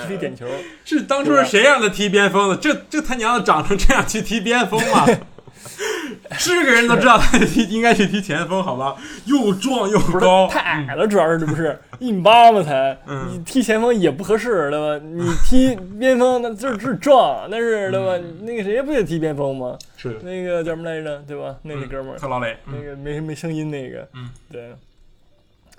[0.08, 0.48] 踢点球，
[0.86, 2.56] 是当初是谁让他踢边锋的？
[2.58, 5.06] 这这他娘的长成这样去踢边锋吗？
[6.38, 8.96] 是个人都知道他踢应该去踢前锋，好吧？
[9.26, 15.04] 又壮又高，太矮了，主要是这不是一米八嘛才，嗯你踢前锋也不合适，对吧？
[15.04, 18.24] 你踢边锋那就是是壮，但是对吧？
[18.42, 19.78] 那个谁不也踢边锋吗？
[19.98, 21.18] 是，那个叫什么来着？
[21.28, 21.56] 对吧？
[21.64, 24.74] 那个哥们儿，特劳雷，那个没没声音那个，嗯，对，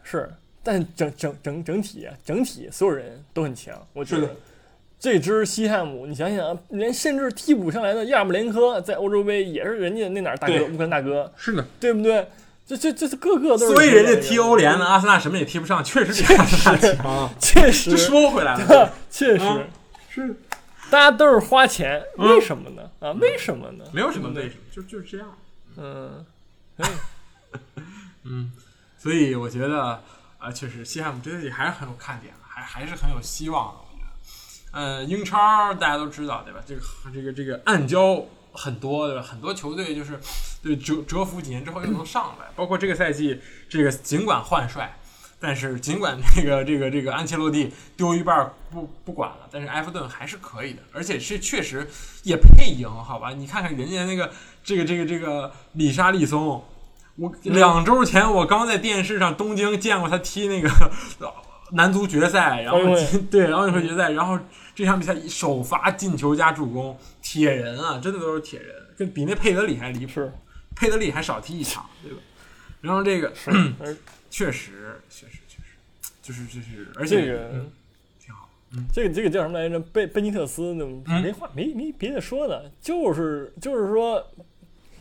[0.03, 0.29] 是，
[0.63, 4.29] 但整整整整体啊，整体所有人都很强，我觉得。
[5.07, 11.65] 这支西汉姆，你想想啊，连甚至替补上来的亚布连科，在欧洲杯也是人家那哪儿大哥，乌克兰大哥，是的。
[11.79, 12.27] 对不对？
[12.67, 13.73] 这这这是个个都是。
[13.73, 17.31] 所以人家踢欧联呢，，阿森纳什么也踢不上，确实比阿森纳强。
[17.39, 19.63] 确实 这，说回来了，确实，啊
[20.11, 20.35] 是
[20.91, 22.91] 大家都是花钱，嗯为什么呢？
[22.99, 23.85] 啊，为什么呢？
[23.93, 25.29] 没有什么为什么，就就是这样。
[25.77, 26.27] 嗯，
[28.25, 28.51] 嗯，
[28.99, 30.01] 所以我觉得，
[30.39, 33.86] 啊，确实西汉姆这赛季还是很有看点的，还还是很有希望的。
[34.73, 36.61] 呃，英超大家都知道对吧？
[36.67, 36.81] 这个
[37.13, 39.23] 这个这个暗礁很多对吧？
[39.23, 40.19] 很多球队就是
[40.63, 44.97] 对蛰蛰伏几年之后又能上来，包括这个赛季，这个尽管换帅。
[45.39, 51.87] 但是尽管这个这个这个安切洛蒂丢一半不不管了，但是埃弗顿还是可以的，而且是确实
[52.23, 53.31] 也配赢，好吧？
[53.35, 54.33] 你看看人家那个
[54.65, 56.65] 这个这个这个里沙利松，
[57.17, 60.71] 我两周前我刚在电视上东京见过他踢那个
[61.73, 62.81] 男足决赛，然后
[63.31, 64.39] 对奥运 会决赛，然后
[64.75, 70.31] 这场比赛首发进球加助攻，铁人啊，真的都是铁人，跟比那佩德里还离谱，
[70.75, 72.19] 佩德里还少踢一场，对吧？
[72.81, 73.33] 然后这个
[74.31, 75.69] 确实确实确实
[76.23, 77.71] 就是就是，而且这个嗯
[78.21, 78.49] 挺好，
[78.93, 79.81] 这个这个叫什么来着？
[79.81, 84.25] 贝贝尼特斯那嗯没话没没别的说的，就是就是说，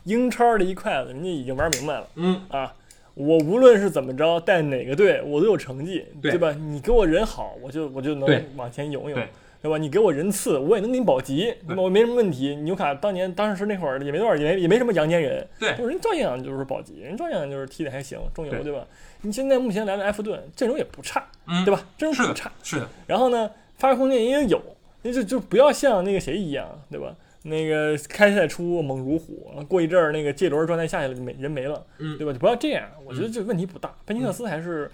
[0.05, 2.73] 英超的一块子人家已经玩明白了嗯，啊。
[3.15, 6.51] 我无论是怎么着带哪个队，我都有成绩，对吧？
[6.51, 9.27] 你给我人好，我就我就能往前涌涌对，
[9.61, 9.77] 对吧？
[9.77, 11.81] 你给我人次，我也能给你保级，对吧？
[11.81, 12.55] 我没什么问题。
[12.57, 18.85] 纽卡当年当时那会儿也没多少，也没也没什么阳间人，对就是人照样就是保级，人照样就是踢的还行，中游对对吧？
[19.21, 21.81] 你现在目前来了埃弗顿，阵容也不差，嗯对吧？
[21.97, 24.61] 阵容是不差，是的，然后呢，发挥空间也有，
[25.03, 27.15] 那就就不要像那个谁一样，对吧？
[27.47, 32.33] 那个开赛初猛如虎，过一阵儿那个这轮状态下去了，没人没了，嗯对吧？
[32.33, 33.95] 就不要这样，我觉得这问题不大。
[34.03, 34.89] 贝尼特斯还是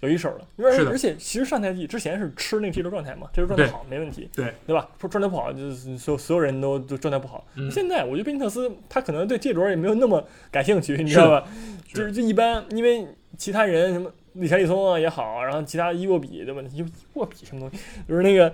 [0.00, 4.88] 有一手的，因为而且其实上赛季之前是吃那个这轮状态嘛，这轮状态好没问题，对对吧？
[5.00, 7.44] 说状态不好，就是所有所有人都都状态不好。
[7.56, 11.48] 嗯现在我觉得贝尼特斯他可能对这轮也没有那么感兴趣，你知道吧？
[11.88, 16.62] 是就是就一般，因为其他人什么李查利松啊也好，然后其他伊沃比对吧？
[16.70, 16.84] 伊伊
[17.14, 18.52] 沃比什么东西，就是那个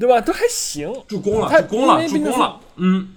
[0.00, 0.20] 对吧？
[0.20, 3.14] 都还行，助攻了，他助攻了，助攻了，嗯，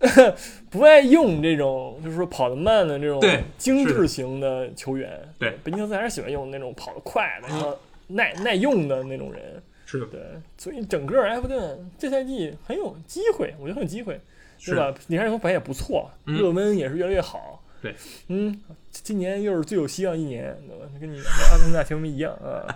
[0.68, 5.10] 不爱用这种就是说跑得慢的这种对精致型的球员。
[5.38, 9.62] 对，贝尼特斯还是喜欢用那种跑得快的、嗯然后耐耐用的那种人。
[9.86, 10.20] 是的，对，
[10.56, 14.20] 所以整个埃弗顿这赛季很有机会，我觉得很有机会，
[14.58, 14.94] 是对吧？
[15.08, 17.62] 里查利松表现也不错，嗯热温也是越来越好。
[17.82, 17.94] 对，
[18.28, 20.84] 嗯，今年又是最有希望一年，对吧？
[21.00, 22.66] 跟你阿森纳球迷一样啊。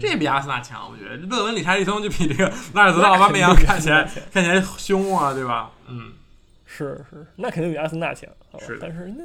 [0.00, 5.70] 这比阿森纳强，我觉得论文理查利松就比这个纳尔泽奥巴梅扬看起来看起来凶啊，对吧？
[5.88, 6.12] 嗯，
[6.66, 8.28] 是是，那肯定比阿森纳强，
[8.58, 9.24] 是但是那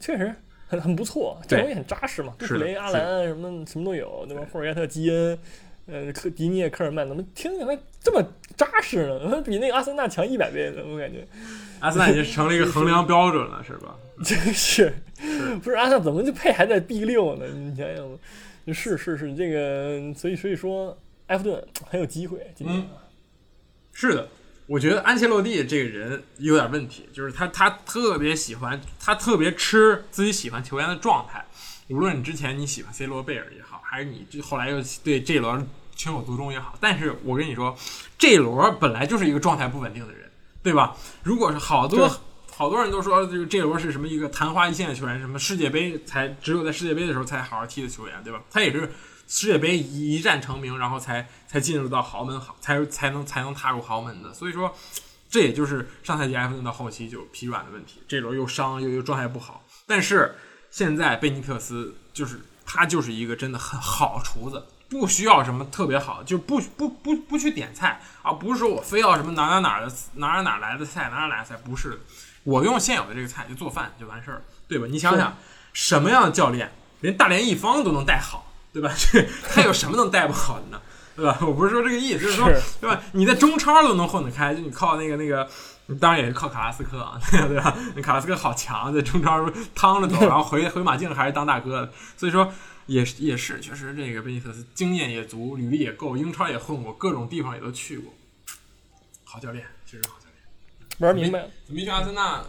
[0.00, 0.34] 确实
[0.68, 4.42] 很很不错，对阵容也很扎实嘛，杜弗雷、阿兰什么什么都有，对吧？
[4.52, 5.38] 霍尔盖特、基恩，
[5.86, 8.22] 呃，科迪涅、科尔曼，怎么听起来这么
[8.56, 9.40] 扎实呢？
[9.46, 11.26] 比那个阿森纳强一百倍呢，我感觉
[11.78, 13.94] 阿森纳已经成了一个衡量标准了，是吧？
[14.24, 14.92] 真是，
[15.62, 17.46] 不是阿森纳怎么就配还在 B 六呢？
[17.46, 18.06] 你想想，
[18.72, 20.96] 是是是，这个所以所以说
[21.26, 22.88] 埃弗顿很有机会今天嗯。
[23.92, 24.28] 是的，
[24.66, 31.44] 我觉得安切洛蒂这个人有点问题，就是他他特别喜欢，他特别吃自己喜欢球员的状态。
[31.88, 35.66] 无论你之前你喜欢 C 罗、贝尔也好，还是你这后来又对这轮
[35.96, 37.76] 情有独钟也好，但是我跟你说，
[38.16, 40.30] 这轮本来就是一个状态不稳定的人，
[40.62, 40.96] 对吧？
[41.24, 42.16] 如果是好多对
[42.60, 48.42] 好多人都说这个这轮是什么一个昙花一现的球员，什么世界杯才只有在世界杯的时候才好好踢的球员，对吧？
[48.50, 48.80] 他也是
[49.26, 54.34] 世界杯一战成名，然后才才进入到豪门，好才才能才能踏入豪门的。
[54.34, 54.76] 所以说，
[55.30, 59.64] 这也就是上赛季埃弗顿到后期就疲软的问题，这轮又伤又又状态不好。
[59.86, 60.34] 但是
[60.70, 71.98] 现在贝尼特斯就是他就是一个真的很好厨子，不需要什么特别好，就不不不不去点菜啊，不是说我非要什么哪哪哪的哪哪哪来的菜哪哪哪儿来的菜，不是，
[72.44, 74.86] 我用现有的这个菜就做饭就完事儿，对吧？
[74.90, 75.36] 你想想，
[75.72, 78.92] 什么样的教练连大连一方都能带好，对吧？
[78.96, 80.80] 这他有什么能带不好的呢？
[81.16, 81.38] 对吧？
[81.42, 82.48] 我不是说这个意思，就是说，
[82.80, 83.02] 对吧？
[83.12, 85.46] 你在中超都能混得开，就你靠那个那个，
[86.00, 87.76] 当然也是靠卡拉斯科啊， 对吧？
[87.94, 92.50] 那卡拉斯科好强，在中超趟着走， 然后回回马竞还是当大哥的，所以说
[92.86, 98.14] 也是也是，确实这个贝尼特斯经验也足，履历也够，英超也混过，各种地方也都去过，
[99.24, 100.19] 好教练，其实好。
[101.00, 101.48] 玩明白了。
[101.66, 102.44] 怎么一去阿森纳呢？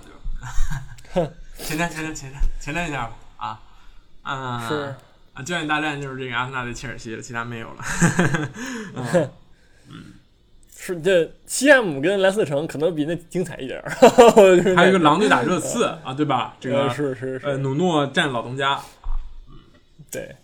[1.13, 1.31] 对吧？
[1.57, 3.59] 前瞻前瞻前瞻前瞻一下吧啊，
[4.23, 4.95] 嗯，是
[5.33, 7.83] 啊，焦点大战就是这个阿森纳对切尔西了，其他没有了。
[9.89, 10.13] 嗯
[10.83, 13.79] 是这西汉姆跟莱斯特城可能比那精彩一点
[14.75, 16.55] 还有一个狼队打热刺啊，对吧？
[16.59, 18.81] 这个是是是呃，是，努诺战老东家，
[20.09, 20.35] 对，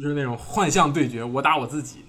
[0.00, 2.04] 就是那种幻象对决，我打我自己？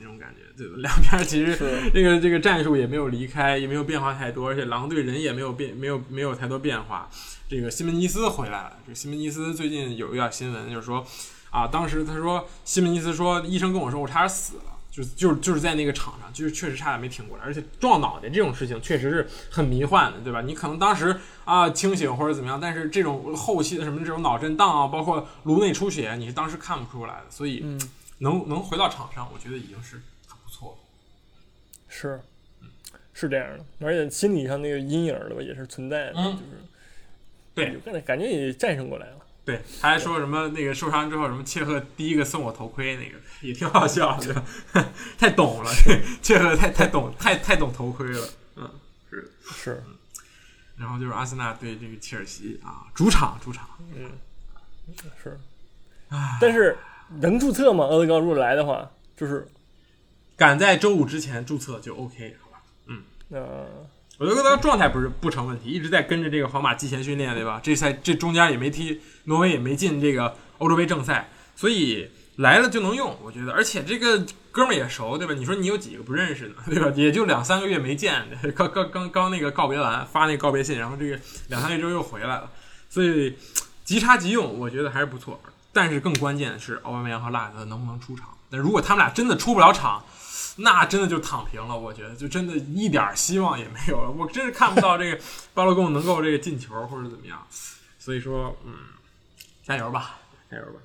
[0.77, 1.55] 两边其实
[1.93, 7.09] 这个这个战术也没有离开，也没有变化太多，而且狼队人也没有变，没有没有太多变化。
[7.49, 11.05] 这个西门尼斯回来了，这个西门尼斯最近有一点新闻，就是说
[11.49, 14.63] 啊，当时他说西门尼斯说，医生跟我说我差点死了。
[14.89, 20.41] 就是就是就是在那个场上，就是确实差点没挺过来，而且撞脑袋这种事情确实是很迷幻的，对吧？
[20.41, 27.79] 你可能当时啊清醒或者怎么样，但是这种后期的什么这种脑震荡啊，包括颅内出血，你是当时看不出来的，所以嗯
[28.19, 30.01] 能能回到场上，我觉得已经是。
[31.99, 32.21] 是
[33.13, 36.61] 是这样的，而且心理上那个阴影儿的吧也是存在的，嗯就是
[37.55, 39.17] 对感觉感觉也战胜过来了。
[39.43, 44.43] 对，他还说什么那个受伤之后，什么切赫第一个送我头盔，那个也挺好笑的，
[45.17, 45.71] 太懂了，
[46.21, 48.27] 切赫太太懂太太懂头盔了，
[48.57, 48.69] 嗯，
[49.09, 49.31] 是。
[49.41, 49.83] 是，
[50.77, 54.11] 然后就是阿森纳对这个切尔西啊，主场主场，嗯，
[55.23, 55.39] 是，
[56.41, 56.77] 但是
[57.21, 57.85] 能注册吗？
[57.85, 59.47] 厄德高如果来的话，就是
[60.38, 62.61] 赶在周五之前注册就 OK，好吧？
[62.85, 63.65] 嗯呃，
[64.19, 67.59] 我觉得他状态不是不成问题，一直在跟着这个皇马季前训练，对吧？
[67.61, 73.51] 这赛这中间也没踢，挪威也没进这个欧洲杯正赛，所以来了就能用，我觉得。
[73.51, 75.33] 而且这个哥们儿也熟，对吧？
[75.33, 76.91] 你说你有几个不认识的，对吧？
[76.95, 78.25] 也就两三个月没见，
[78.55, 82.49] 刚刚刚刚那个告别完发那个告别信，然后这个两三个月之后又回来了，
[82.89, 83.35] 所以
[83.83, 85.39] 即插即用，我觉得还是不错。
[85.73, 88.29] 但是更关键的是，奥巴梅扬和拉泽能不能出场？
[88.49, 90.03] 那如果他们俩真的出不了场，
[90.57, 94.09] 那真的就躺平了，我觉得就真的一点希望也没有了。
[94.09, 95.19] 我真是看不到这个
[95.53, 97.45] 巴洛贡能够这个进球或者怎么样，
[97.99, 98.73] 所以说，嗯，
[99.63, 100.17] 加油吧，
[100.49, 100.79] 加油吧。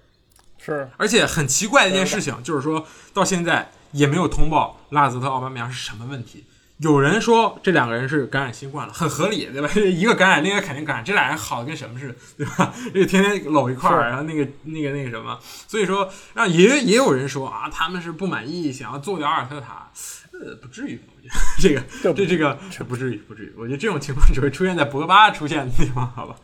[0.59, 6.45] 是而且很奇怪的一件事情就是说到现在也没有通报拉泽特、奥巴梅扬是什么问题。
[6.83, 9.69] 有人说这两个人是感染新冠了，很合理，对吧？
[9.79, 12.75] 一个感染，另一个肯定感染，这俩人好的跟什么似的，对吧？
[12.93, 19.91] 这个天天搂一块儿，然后那个那个那个什么，所以说，让也也有人说啊，他们是不满意，想要做掉阿尔特塔，
[20.33, 21.05] 呃，不至于吧？
[21.17, 23.53] 我觉得 这个这这这个这不至于，不至于。
[23.57, 26.35] 我觉得这种情况只会出现在博格巴出现的地方，好吧？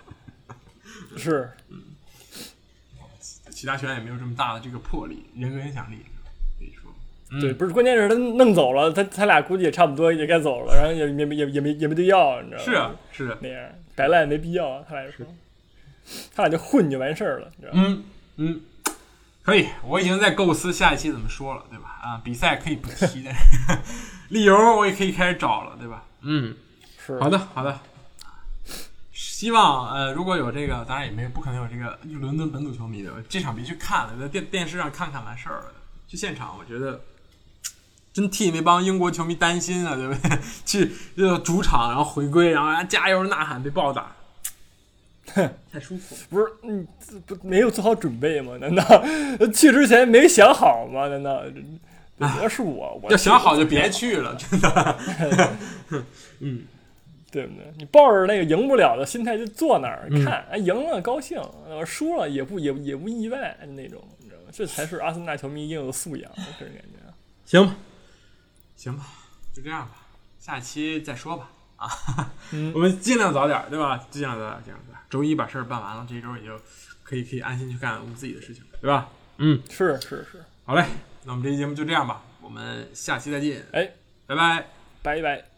[1.16, 1.82] 是，嗯
[3.51, 5.97] 其他球员也没有这么大的这个魄力、人格影响力，
[7.30, 12.64] 嗯对，不是，关键是他弄走了，他他俩估计也差不多也该走了，然后也也没也也没也没对要，你知道吗？
[12.64, 15.26] 是啊，是啊，那样摆烂没必要啊，他俩说，
[16.34, 17.84] 他俩就混就完事儿了，你知道吗？
[17.86, 18.04] 嗯
[18.36, 18.60] 嗯，
[19.42, 21.98] 可以，我已经在构思下一期怎么说了，对吧？
[22.02, 23.34] 啊，比赛可以不踢，但
[23.84, 26.04] 是理由我也可以开始找了，对吧？
[26.22, 26.56] 嗯，
[27.04, 27.78] 是，好的好的。
[29.12, 35.72] 希望呃，如果有这个，当然也没有不可能有这个伦敦本土球迷的，这场别去看了，在电电视上看看完事儿了。
[36.08, 37.00] 去现场，我觉得
[38.18, 40.38] 真替那帮英国球迷担心啊， 对不对？
[40.66, 44.16] 去这个主场，然后回归，然后加油呐喊，被暴打，
[45.24, 46.20] 太舒服了。
[46.28, 46.84] 不是，嗯，
[47.24, 48.54] 不没有做好准备吗？
[48.60, 48.84] 难道
[49.54, 51.06] 去之前没想好吗？
[51.06, 51.44] 难道？
[52.42, 54.98] 要是我，我要想好就别去了，真的。
[56.40, 56.64] 嗯，
[57.30, 57.72] 对不对？
[57.78, 64.50] 你抱着那个赢不了的心态就坐那儿嗯看，哎，赢了高兴，呃输了也不也也不意外那种，你知道吗？
[64.50, 66.98] 这才是阿森纳球迷应有的素养，我个人感觉。
[67.46, 67.76] 行吧，
[68.78, 69.04] 行吧，
[69.52, 69.90] 就这样吧，
[70.38, 71.50] 下期再说吧。
[71.76, 71.88] 啊，
[72.52, 73.98] 嗯我们尽量早点，对吧？
[74.10, 74.98] 尽量早点，尽量早点。
[75.10, 76.56] 周一把事儿办完了，这一周也就
[77.02, 79.08] 可以可以安心去干我们自己的事情，对吧？
[79.38, 80.86] 嗯，是是是，好嘞，
[81.24, 83.92] 那我们这期节目就这样吧，我们下期再见，哎，
[84.26, 84.66] 拜拜。
[85.02, 85.57] 拜拜。